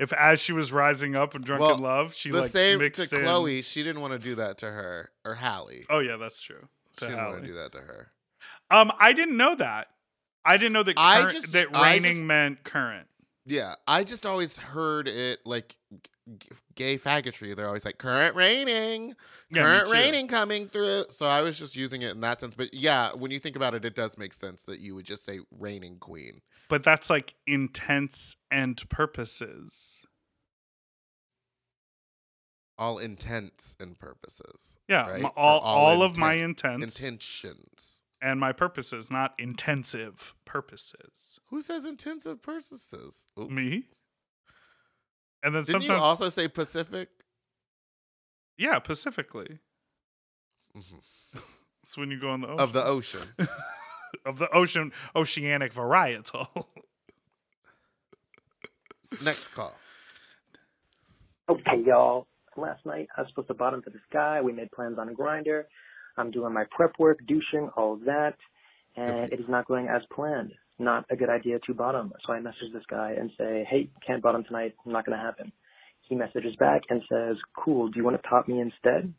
[0.00, 3.10] If as she was rising up in Drunken Well, Love, she the like same mixed
[3.10, 3.22] to in.
[3.22, 3.62] Chloe.
[3.62, 5.84] She didn't want to do that to her or Halle.
[5.90, 6.68] Oh yeah, that's true.
[6.98, 8.12] She didn't want to do that to her.
[8.70, 9.88] Um, I didn't know that.
[10.44, 13.08] I didn't know that I current, just- that I raining just- meant current.
[13.46, 15.76] Yeah, I just always heard it like
[16.38, 17.56] g- gay faggotry.
[17.56, 19.16] They're always like current raining,
[19.50, 19.92] Yeah, me current too.
[19.92, 21.06] raining coming through.
[21.08, 22.54] So I was just using it in that sense.
[22.54, 25.24] But yeah, when you think about it, it does make sense that you would just
[25.24, 26.42] say raining queen.
[26.68, 30.00] But that's like intents and purposes.
[32.78, 34.78] All intents and purposes.
[34.88, 35.20] Yeah, right?
[35.22, 38.02] my- For all all of my intents intentions.
[38.22, 41.40] and my purposes, not intensive purposes.
[41.50, 43.26] Who says intensive purposes?
[43.38, 43.48] Ooh.
[43.48, 43.88] Me.
[45.42, 47.08] And then Didn't sometimes, you also say Pacific?
[48.56, 49.58] yeah, Pacifically.
[50.76, 51.02] Mhm.
[51.82, 52.60] It's when you go on the ocean.
[52.60, 53.20] Of the ocean.
[54.26, 56.66] of the ocean oceanic varietal.
[59.24, 59.74] Next call.
[61.48, 62.26] Okay, y'all.
[62.58, 64.40] Last night I was supposed to bottom to this guy.
[64.40, 65.64] We made plans on a Grindr.
[66.16, 68.34] I'm doing my prep work, douching, all of that,
[68.96, 70.52] and it is not going as planned.
[70.80, 72.12] Not a good idea to bottom.
[72.26, 74.74] So I message this guy and say, "Hey, can't bottom tonight.
[74.84, 75.52] Not going to happen."
[76.02, 77.88] He messages back and says, "Cool.
[77.88, 79.12] Do you want to top me instead?"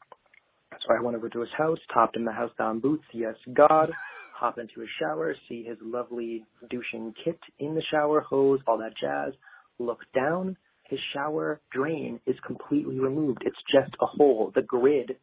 [0.82, 3.06] So I went over to his house, topped him the house down boots.
[3.14, 3.92] Yes, God.
[4.34, 8.96] Hop into his shower, see his lovely douching kit in the shower hose, all that
[8.98, 9.34] jazz.
[9.80, 10.56] Look down.
[10.90, 13.44] His shower drain is completely removed.
[13.46, 14.52] It's just a hole.
[14.56, 15.18] The grid,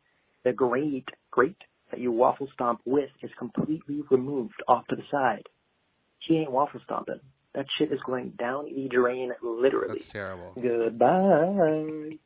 [0.44, 1.56] the grate, grate
[1.90, 5.48] that you waffle stomp with is completely removed off to the side.
[6.20, 7.20] He ain't waffle stomping.
[7.54, 9.94] That shit is going down the drain literally.
[9.94, 10.52] That's terrible.
[10.60, 12.18] Goodbye.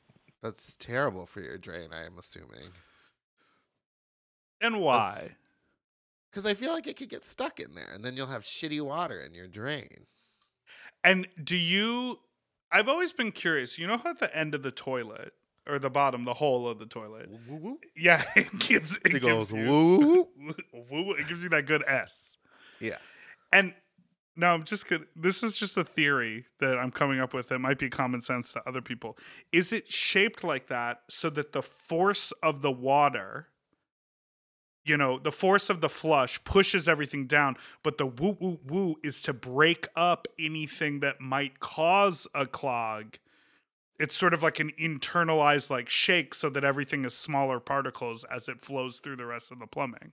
[0.43, 2.73] That's terrible for your drain, I am assuming.
[4.61, 5.37] and why?
[6.31, 8.81] Because I feel like it could get stuck in there, and then you'll have shitty
[8.83, 10.07] water in your drain.
[11.03, 12.21] And do you?
[12.73, 13.79] I've always been curious.
[13.79, 15.33] You know how at the end of the toilet
[15.67, 17.29] or the bottom, the hole of the toilet,
[17.97, 20.29] yeah, it gives it, It gives goes you, woo.
[20.91, 21.13] woo.
[21.13, 22.39] It gives you that good S.
[22.81, 22.99] Yeah.
[23.53, 23.75] And
[24.37, 25.05] no, I'm just gonna.
[25.15, 27.49] This is just a theory that I'm coming up with.
[27.49, 29.19] That might be common sense to other people.
[29.53, 33.49] Is it shaped like that so that the force of the water,
[34.91, 38.97] you know, the force of the flush pushes everything down, but the woo woo woo
[39.05, 43.17] is to break up anything that might cause a clog.
[44.01, 48.49] It's sort of like an internalized like shake so that everything is smaller particles as
[48.49, 50.13] it flows through the rest of the plumbing.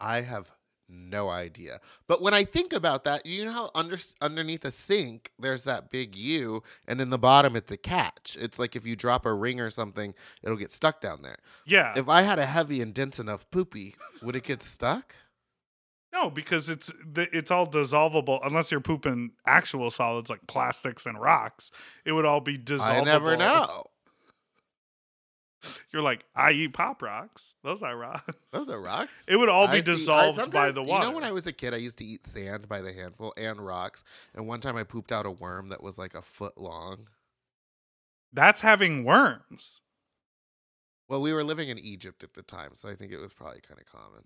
[0.00, 0.52] I have
[0.88, 1.80] no idea.
[2.06, 5.90] But when I think about that, you know how under, underneath a sink, there's that
[5.90, 8.36] big U, and in the bottom, it's a catch.
[8.40, 11.38] It's like if you drop a ring or something, it'll get stuck down there.
[11.66, 11.92] Yeah.
[11.96, 15.14] If I had a heavy and dense enough poopy, would it get stuck?
[16.12, 21.70] No, because it's it's all dissolvable unless you're pooping actual solids like plastics and rocks.
[22.04, 23.00] It would all be dissolvable.
[23.02, 23.84] I never know.
[25.92, 27.56] You're like, I eat pop rocks.
[27.64, 28.34] Those are rocks.
[28.52, 29.24] Those are rocks.
[29.28, 31.04] It would all be I see- dissolved by the water.
[31.06, 33.32] You know, when I was a kid, I used to eat sand by the handful
[33.36, 34.04] and rocks.
[34.34, 37.08] And one time I pooped out a worm that was like a foot long.
[38.32, 39.80] That's having worms.
[41.08, 43.60] Well, we were living in Egypt at the time, so I think it was probably
[43.66, 44.24] kind of common.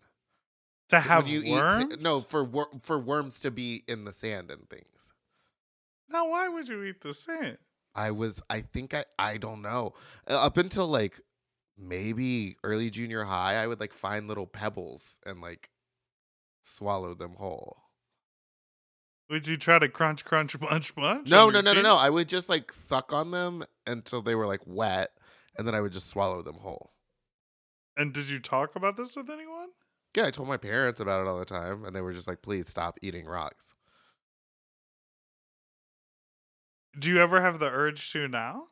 [0.88, 4.50] To When have you eat no, for wor- for worms to be in the sand
[4.50, 5.12] and things.
[6.08, 7.58] Now, why would you eat the sand?
[7.94, 9.92] I was, I think I, I don't know.
[10.28, 11.20] Uh, Up until like
[11.76, 15.70] maybe early junior high, I would like find little pebbles and like
[16.62, 17.78] swallow them whole.
[19.30, 21.30] Would you try to crunch, crunch, munch, munch?
[21.30, 21.96] No, no, no, no, no.
[21.96, 25.10] I would just like suck on them until they were like wet,
[25.56, 26.92] and then I would just swallow them whole.
[27.96, 29.68] And did you talk about this with anyone?
[30.14, 32.42] Yeah, I told my parents about it all the time, and they were just like,
[32.42, 33.74] "Please stop eating rocks."
[36.98, 38.64] Do you ever have the urge to now?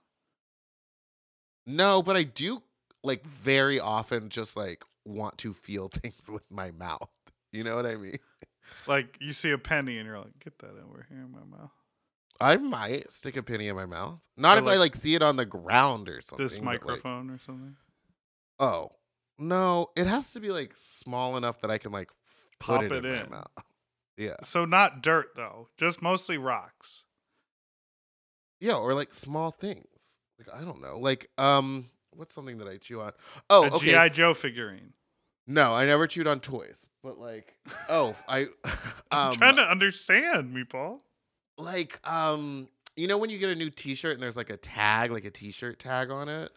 [1.67, 2.63] No, but I do
[3.03, 7.09] like very often just like want to feel things with my mouth.
[7.53, 8.19] You know what I mean?
[8.87, 11.71] Like you see a penny and you're like, get that over here in my mouth.
[12.41, 14.21] I might stick a penny in my mouth.
[14.37, 16.45] Not Or if I like like see it on the ground or something.
[16.45, 17.77] This but, like- microphone or something.
[18.59, 18.93] oh
[19.39, 22.11] no, it has to be like small enough that I can like
[22.59, 23.31] Pop it, it in, in.
[23.31, 23.47] my mouth.
[24.17, 27.05] Yeah, So not dirt though, just mostly rocks.
[28.61, 29.87] Yeah, or like small things.
[30.39, 33.13] Like I don't know, like um, what's something that I chew on?
[33.49, 34.09] Oh, a okay.
[34.09, 34.93] GI Joe figurine.
[35.47, 37.57] No, I never chewed on toys, but like,
[37.89, 38.47] oh, I,
[39.11, 41.01] I'm um, trying to understand me, Paul.
[41.59, 45.11] like, um, you know when you get a new T-shirt and there's like a tag,
[45.11, 46.51] like a T-shirt tag on it,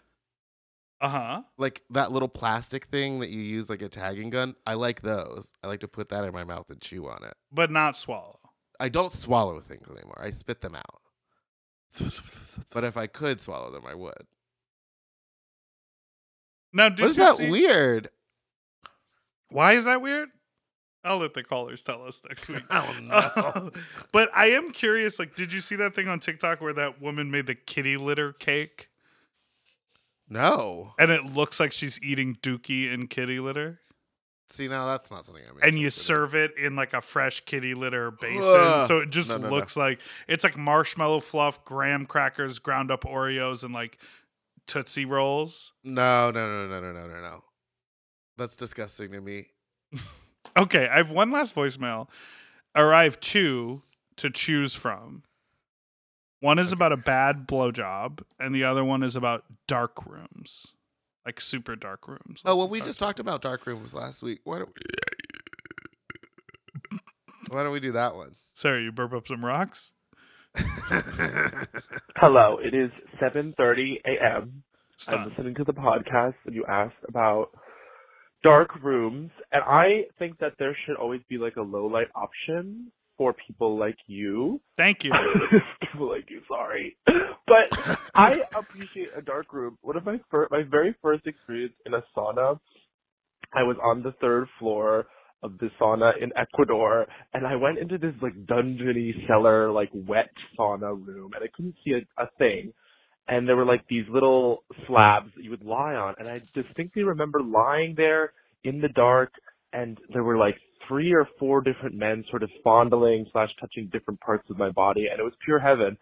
[1.02, 1.42] Uh huh.
[1.58, 4.56] like that little plastic thing that you use like a tagging gun.
[4.66, 5.52] I like those.
[5.64, 7.34] I like to put that in my mouth and chew on it.
[7.52, 8.40] But not swallow.
[8.80, 10.22] I don't swallow things anymore.
[10.22, 11.02] I spit them out.
[12.72, 14.28] But if I could swallow them, I would.
[16.72, 18.10] Now, did what is you that see- weird?
[19.50, 20.30] Why is that weird?
[21.04, 22.64] I'll let the callers tell us next week.
[22.72, 23.72] Oh no.
[24.12, 25.20] but I am curious.
[25.20, 28.32] Like, did you see that thing on TikTok where that woman made the kitty litter
[28.34, 28.90] cake,
[30.30, 30.94] no.
[30.98, 33.82] and it looks like she's eating dookie and kitty litter,
[34.50, 35.56] See, now that's not something I'm.
[35.64, 36.06] and you interested in.
[36.06, 38.88] serve it in like a fresh kitty litter basin, Ugh.
[38.88, 39.56] so it just No, no, no.
[39.56, 43.98] looks like it's like marshmallow fluff, graham crackers, ground up Oreos, and like
[44.68, 45.74] tootsie rolls.
[45.84, 47.40] No, no, no, no, no, no, no, no.
[48.38, 49.48] That's disgusting to me.
[50.56, 52.10] Okay, I have one last voicemail,
[52.76, 53.82] or I have two
[54.18, 55.24] to choose from.
[56.42, 60.76] One is about a bad blowjob, and the other one is about dark rooms,
[61.26, 62.42] like super dark rooms.
[62.46, 64.40] Oh well, we just talked about dark rooms last week.
[64.44, 64.82] Why don't we?
[67.50, 68.36] Why don't we do that one?
[68.54, 69.94] Sorry, you burp up some rocks.
[72.18, 74.64] Hello, it is 7:30 a.m.
[74.98, 75.20] Stop.
[75.20, 77.50] I'm listening to the podcast and you asked about
[78.44, 82.92] dark rooms and I think that there should always be like a low light option
[83.18, 84.62] for people like you.
[84.78, 85.12] Thank you.
[85.82, 86.98] people like you, sorry.
[87.46, 89.78] But I appreciate a dark room.
[89.82, 92.58] One of my fir- my very first experience in a sauna,
[93.54, 95.08] I was on the third floor
[95.44, 100.30] of the sauna in Ecuador, and I went into this like dungeony cellar, like wet
[100.58, 102.74] sauna room, and I couldn't see a, a thing.
[103.28, 107.04] And there were like these little slabs that you would lie on, and I distinctly
[107.04, 108.34] remember lying there
[108.64, 109.34] in the dark,
[109.74, 110.56] and there were like
[110.88, 115.08] three or four different men sort of fondling slash touching different parts of my body,
[115.10, 115.98] and it was pure heaven.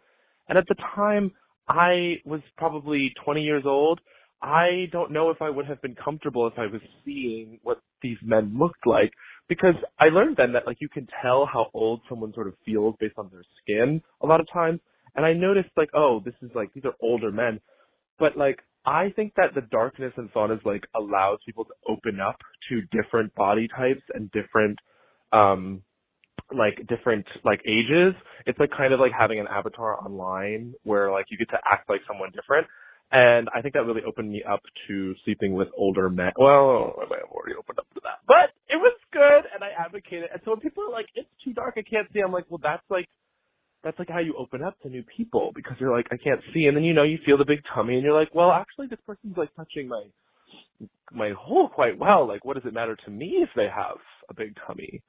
[0.49, 1.31] And at the time,
[1.67, 3.99] I was probably 20 years old.
[4.41, 8.17] I don't know if I would have been comfortable if I was seeing what these
[8.23, 9.11] men looked like
[9.47, 12.95] because I learned then that like you can tell how old someone sort of feels
[12.99, 14.79] based on their skin a lot of times.
[15.15, 17.59] And I noticed like, oh, this is like these are older men.
[18.17, 22.37] But like I think that the darkness in saunas like allows people to open up
[22.69, 24.79] to different body types and different
[25.33, 25.81] um
[26.55, 28.13] like different like ages.
[28.45, 31.89] It's like kind of like having an avatar online where like you get to act
[31.89, 32.67] like someone different.
[33.11, 36.31] And I think that really opened me up to sleeping with older men.
[36.37, 39.71] Well, I might have already opened up to that, but it was good, and I
[39.77, 40.29] advocated.
[40.31, 42.61] And so when people are like, "It's too dark, I can't see," I'm like, "Well,
[42.63, 43.07] that's like,
[43.83, 46.65] that's like how you open up to new people because you're like, I can't see,
[46.67, 48.99] and then you know you feel the big tummy, and you're like, well, actually, this
[49.07, 50.03] person's like touching my
[51.11, 52.27] my hole quite well.
[52.27, 53.97] Like, what does it matter to me if they have
[54.29, 55.03] a big tummy?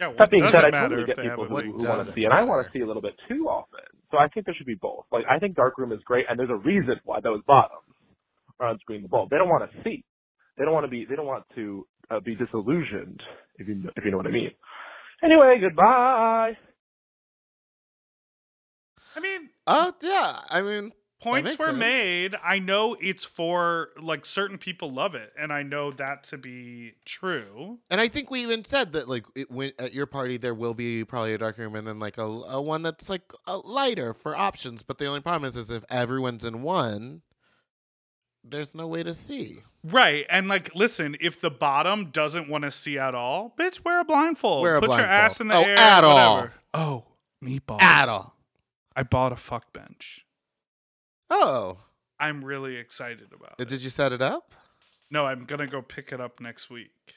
[0.00, 2.42] Yeah, That being said, I totally get people who, who want to see, and I
[2.42, 3.80] want to see a little bit too often.
[4.10, 5.06] So I think there should be both.
[5.12, 7.82] Like I think dark room is great, and there's a reason why those bottoms
[8.60, 9.30] are on screen the bulb.
[9.30, 10.04] They don't want to see.
[10.58, 11.06] They don't want to be.
[11.06, 13.22] They don't want to uh, be disillusioned.
[13.56, 14.52] If you if you know what I mean.
[15.24, 16.56] Anyway, goodbye.
[19.16, 20.40] I mean, Uh, yeah.
[20.50, 21.78] I mean, points were sense.
[21.78, 22.34] made.
[22.42, 26.94] I know it's for like certain people love it, and I know that to be
[27.04, 27.78] true.
[27.90, 30.74] and I think we even said that like it, when, at your party there will
[30.74, 34.14] be probably a dark room and then like a, a one that's like a lighter
[34.14, 34.82] for options.
[34.82, 37.22] But the only problem is, is if everyone's in one,
[38.42, 39.58] there's no way to see.
[39.84, 40.24] Right.
[40.30, 44.04] And like, listen, if the bottom doesn't want to see at all, bitch, wear a
[44.04, 44.62] blindfold.
[44.62, 45.78] Wear a Put your ass in the Oh, air.
[45.78, 46.34] at all.
[46.36, 46.54] whatever.
[46.72, 47.04] Oh,
[47.44, 47.80] meatball.
[47.82, 48.36] At all.
[49.00, 50.26] I bought a fuck bench.
[51.30, 51.78] Oh,
[52.18, 53.68] I'm really excited about Uh, it.
[53.70, 54.52] did you set it up?
[55.10, 57.14] No, I'm gonna go pick it up next week.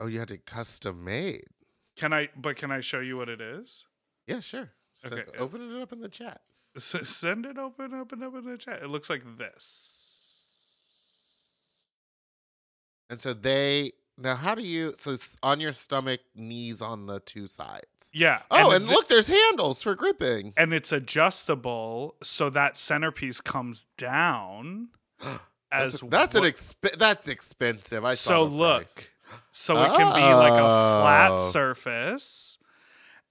[0.00, 1.46] Oh, you had it custom made.
[1.94, 2.30] Can I?
[2.34, 3.84] But can I show you what it is?
[4.26, 4.72] Yeah, sure.
[4.94, 5.38] So Okay.
[5.38, 6.40] open it up in the chat.
[6.76, 8.82] Send it open, open up in the chat.
[8.82, 9.94] It looks like this.
[13.08, 14.94] And so they now, how do you?
[14.98, 17.86] So it's on your stomach, knees on the two sides.
[18.12, 18.40] Yeah.
[18.50, 20.52] Oh, and, the- look, there's handles for gripping.
[20.56, 24.88] and it's adjustable, so that centerpiece comes down.
[25.70, 28.02] That's, as that's an what- exp- that's expensive.
[28.02, 29.06] I so look, price.
[29.52, 30.56] so it can be like a
[31.02, 31.36] flat Oh.
[31.36, 32.56] surface,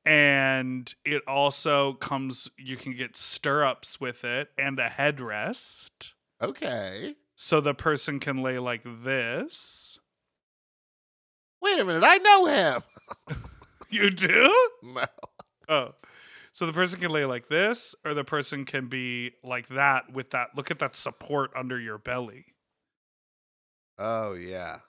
[0.06, 2.50] and it also comes.
[2.58, 7.16] You can get stirrups with it and a headrest, Okay.
[7.36, 9.98] so the person can lay like this.
[11.62, 12.84] Wait a minute, I know him.
[13.90, 14.70] You do?
[14.84, 15.06] No.
[15.70, 15.90] Oh.
[16.52, 20.32] So the person can lay like this, or the person can be like that with
[20.32, 20.50] that.
[20.56, 22.48] Look at that support under your belly.
[23.98, 24.80] Oh yeah.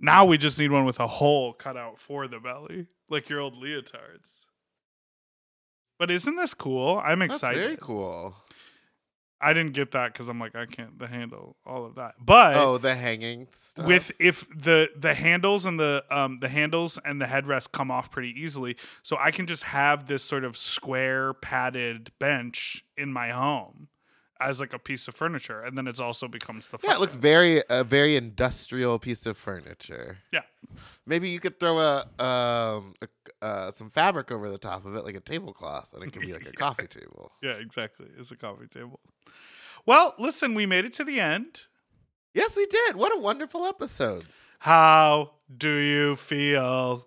[0.00, 3.40] Now we just need one with a hole cut out for the belly, like your
[3.40, 4.44] old leotards.
[5.98, 7.00] But isn't this cool?
[7.02, 7.62] I'm That's excited.
[7.62, 8.36] very cool.
[9.40, 12.14] I didn't get that because I'm like I can't the handle all of that.
[12.24, 13.86] But oh, the hanging stuff.
[13.86, 18.10] with if the the handles and the um the handles and the headrest come off
[18.10, 23.30] pretty easily, so I can just have this sort of square padded bench in my
[23.30, 23.88] home.
[24.40, 27.16] As like a piece of furniture, and then it also becomes the Yeah, it looks
[27.16, 30.18] very a very industrial piece of furniture.
[30.32, 30.42] Yeah.
[31.06, 35.04] Maybe you could throw a um a, uh, some fabric over the top of it,
[35.04, 37.32] like a tablecloth, and it could be like a coffee table.
[37.42, 38.06] Yeah, exactly.
[38.18, 39.00] It's a coffee table.
[39.86, 41.62] Well, listen, we made it to the end.
[42.34, 42.96] Yes, we did.
[42.96, 44.26] What a wonderful episode.
[44.60, 47.06] How do you feel?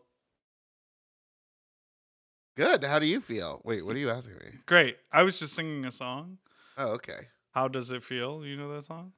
[2.57, 2.83] Good.
[2.83, 3.61] How do you feel?
[3.63, 4.59] Wait, what are you asking me?
[4.65, 4.97] Great.
[5.11, 6.37] I was just singing a song.
[6.77, 7.27] Oh, okay.
[7.51, 8.45] How does it feel?
[8.45, 9.13] You know that song?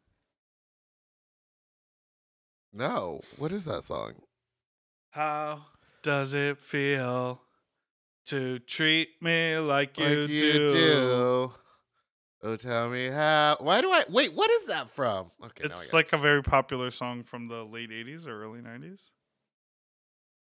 [2.72, 3.22] No.
[3.38, 4.14] What is that song?
[5.12, 5.66] How
[6.01, 7.41] does it feel
[8.26, 10.70] to treat me like you, Like you do?
[10.70, 11.54] do.
[12.45, 13.58] Oh, tell me how.
[13.60, 14.34] Why do I wait?
[14.34, 15.32] What is that from?
[15.41, 19.12] Okay, it's like a very popular song from the late 80s or early 90s.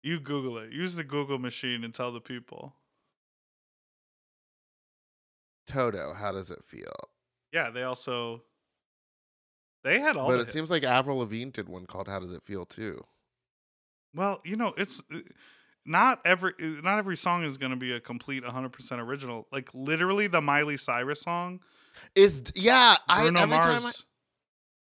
[0.03, 0.71] You Google it.
[0.71, 2.75] Use the Google machine and tell the people.
[5.69, 6.13] Toto.
[6.13, 6.91] How does it feel?
[7.53, 8.43] Yeah, they also
[9.83, 12.43] they had all but it seems like Avril Lavigne did one called "How Does It
[12.43, 13.05] Feel" too.
[14.13, 15.19] Well, you know, it's uh,
[15.85, 19.47] not every uh, not every song is going to be a complete 100% original.
[19.51, 21.61] Like literally the Miley Cyrus song
[22.15, 22.95] Is yeah.
[23.07, 24.05] Bruno I time I, Mars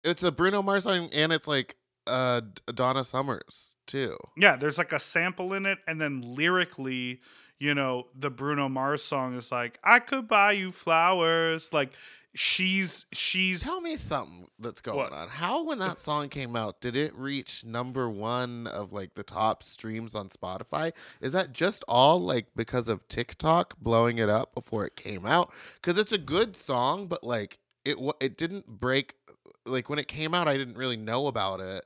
[0.03, 2.41] it's a Bruno Mars song, and it's like uh
[2.74, 4.17] Donna Summers too.
[4.36, 7.21] Yeah, there's like a sample in it, and then lyrically,
[7.64, 11.93] you know, the Bruno Mars song is like, "I could buy you flowers." Like,
[12.36, 13.64] she's she's.
[13.64, 15.14] Tell me something that's going What?
[15.14, 15.30] on.
[15.30, 19.64] How when that song came out, did it reach number one of like the top
[19.64, 20.91] streams on Spotify?
[21.22, 25.51] Is that just all like because of TikTok blowing it up before it came out?
[25.76, 29.16] Because it's a good song, but like it it didn't break.
[29.66, 31.86] Like when it came out, I didn't really know about it.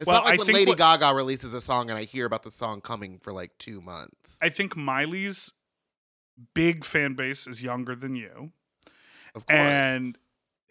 [0.00, 2.04] It's Well, not like I when think Lady what- Gaga releases a song and I
[2.04, 4.36] hear about the song coming for like two months.
[4.42, 5.52] I think Miley's
[6.54, 8.50] big fan base is younger than you,
[9.34, 9.56] Of course.
[9.56, 10.18] and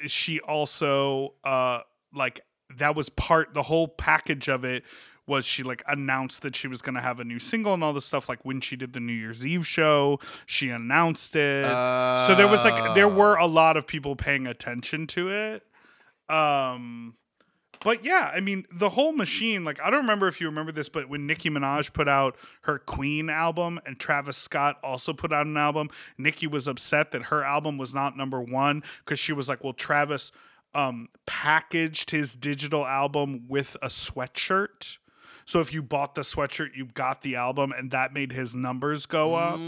[0.07, 1.79] she also uh
[2.13, 2.41] like
[2.77, 4.83] that was part the whole package of it
[5.25, 7.93] was she like announced that she was going to have a new single and all
[7.93, 12.35] this stuff like when she did the New Year's Eve show she announced it so
[12.35, 15.63] there was like there were a lot of people paying attention to it
[16.29, 17.15] um
[17.83, 20.89] but yeah, I mean, the whole machine, like, I don't remember if you remember this,
[20.89, 25.45] but when Nicki Minaj put out her Queen album and Travis Scott also put out
[25.45, 29.49] an album, Nicki was upset that her album was not number one because she was
[29.49, 30.31] like, well, Travis
[30.73, 34.97] um, packaged his digital album with a sweatshirt.
[35.45, 39.05] So if you bought the sweatshirt, you got the album, and that made his numbers
[39.05, 39.59] go up.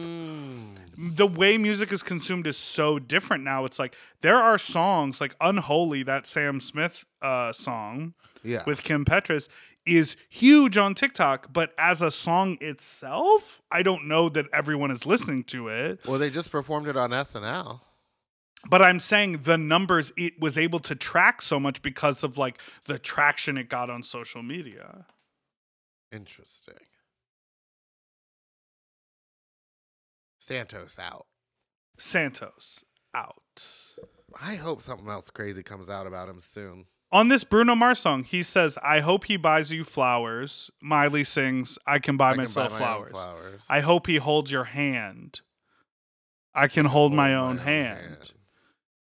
[0.97, 3.65] The way music is consumed is so different now.
[3.65, 8.13] It's like there are songs like "Unholy," that Sam Smith uh, song
[8.43, 8.63] Yeah.
[8.65, 9.49] with Kim Petras,
[9.85, 11.51] is huge on TikTok.
[11.53, 15.99] But as a song itself, I don't know that everyone is listening to it.
[16.07, 17.81] Well, they just performed it on SNL.
[18.67, 22.59] But I'm saying the numbers it was able to track so much because of like
[22.87, 25.05] the traction it got on social media.
[26.15, 26.75] Interesting.
[30.39, 31.25] Santos out.
[31.97, 33.65] Santos out.
[34.41, 36.85] I hope something else crazy comes out about him soon.
[37.11, 40.69] On this Bruno Mars song, he says, I hope he buys you flowers.
[40.81, 43.11] Miley sings, I can buy I can buy myself my flowers.
[43.11, 43.65] flowers.
[43.69, 45.41] I hope he holds your hand.
[46.53, 48.31] I can hold my own hand.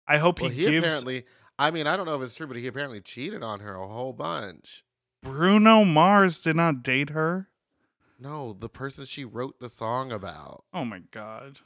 [0.07, 1.25] I hope Well, he, he gives apparently.
[1.59, 3.87] I mean, I don't know if it's true, but he apparently cheated on her a
[3.87, 4.83] whole bunch.
[5.21, 7.49] Bruno Mars did not date her.
[8.19, 10.63] No, the person she wrote the song about.
[10.73, 11.59] Oh my god.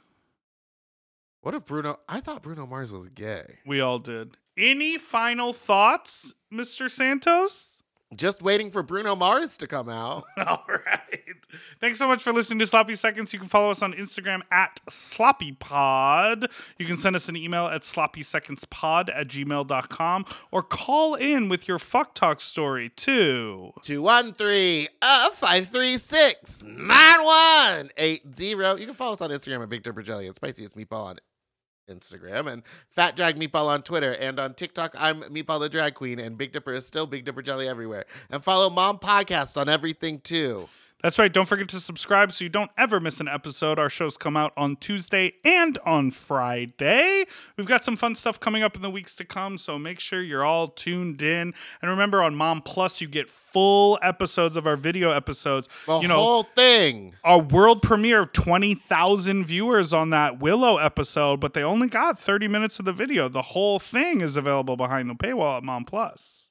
[1.40, 1.98] What if Bruno?
[2.08, 3.58] I thought Bruno Mars was gay.
[3.66, 4.36] We all did.
[4.56, 6.90] Any final thoughts, Mr.
[6.90, 7.81] Santos?
[8.14, 10.24] Just waiting for Bruno Mars to come out.
[10.36, 11.34] All right.
[11.80, 13.32] Thanks so much for listening to Sloppy Seconds.
[13.32, 16.50] You can follow us on Instagram at SloppyPod.
[16.78, 21.78] You can send us an email at sloppysecondspod at gmail.com or call in with your
[21.78, 23.72] fuck talk story too.
[23.82, 28.80] 213 uh 536 9180.
[28.80, 31.16] You can follow us on Instagram at Big Dipper Jelly and Spiciest Meatball on
[31.88, 34.12] Instagram and Fat Drag Meatball on Twitter.
[34.12, 37.42] And on TikTok, I'm Meatball the Drag Queen, and Big Dipper is still Big Dipper
[37.42, 38.04] Jelly everywhere.
[38.30, 40.68] And follow Mom Podcasts on everything too.
[41.02, 41.32] That's right.
[41.32, 43.76] Don't forget to subscribe so you don't ever miss an episode.
[43.76, 47.24] Our shows come out on Tuesday and on Friday.
[47.56, 50.22] We've got some fun stuff coming up in the weeks to come, so make sure
[50.22, 51.54] you're all tuned in.
[51.80, 55.68] And remember, on Mom Plus, you get full episodes of our video episodes.
[55.86, 57.16] The you know, whole thing.
[57.24, 62.46] a world premiere of 20,000 viewers on that Willow episode, but they only got 30
[62.46, 63.28] minutes of the video.
[63.28, 66.48] The whole thing is available behind the paywall at Mom Plus.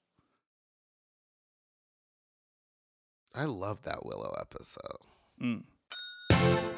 [3.33, 4.97] I love that Willow episode.
[5.41, 5.63] Mm.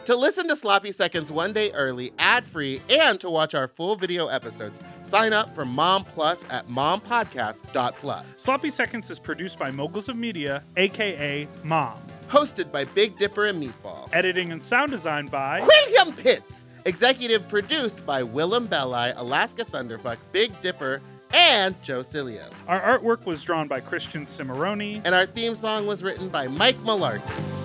[0.06, 3.96] To listen to Sloppy Seconds one day early, ad free, and to watch our full
[3.96, 8.38] video episodes, sign up for Mom Plus at mompodcast.plus.
[8.38, 12.00] Sloppy Seconds is produced by Moguls of Media, aka Mom.
[12.28, 14.10] Hosted by Big Dipper and Meatball.
[14.12, 16.72] Editing and sound design by William Pitts.
[16.86, 21.02] Executive produced by Willam Belli, Alaska Thunderfuck, Big Dipper,
[21.34, 22.50] and Joe Cilio.
[22.68, 25.02] Our artwork was drawn by Christian Cimarroni.
[25.04, 27.63] And our theme song was written by Mike Malarkey.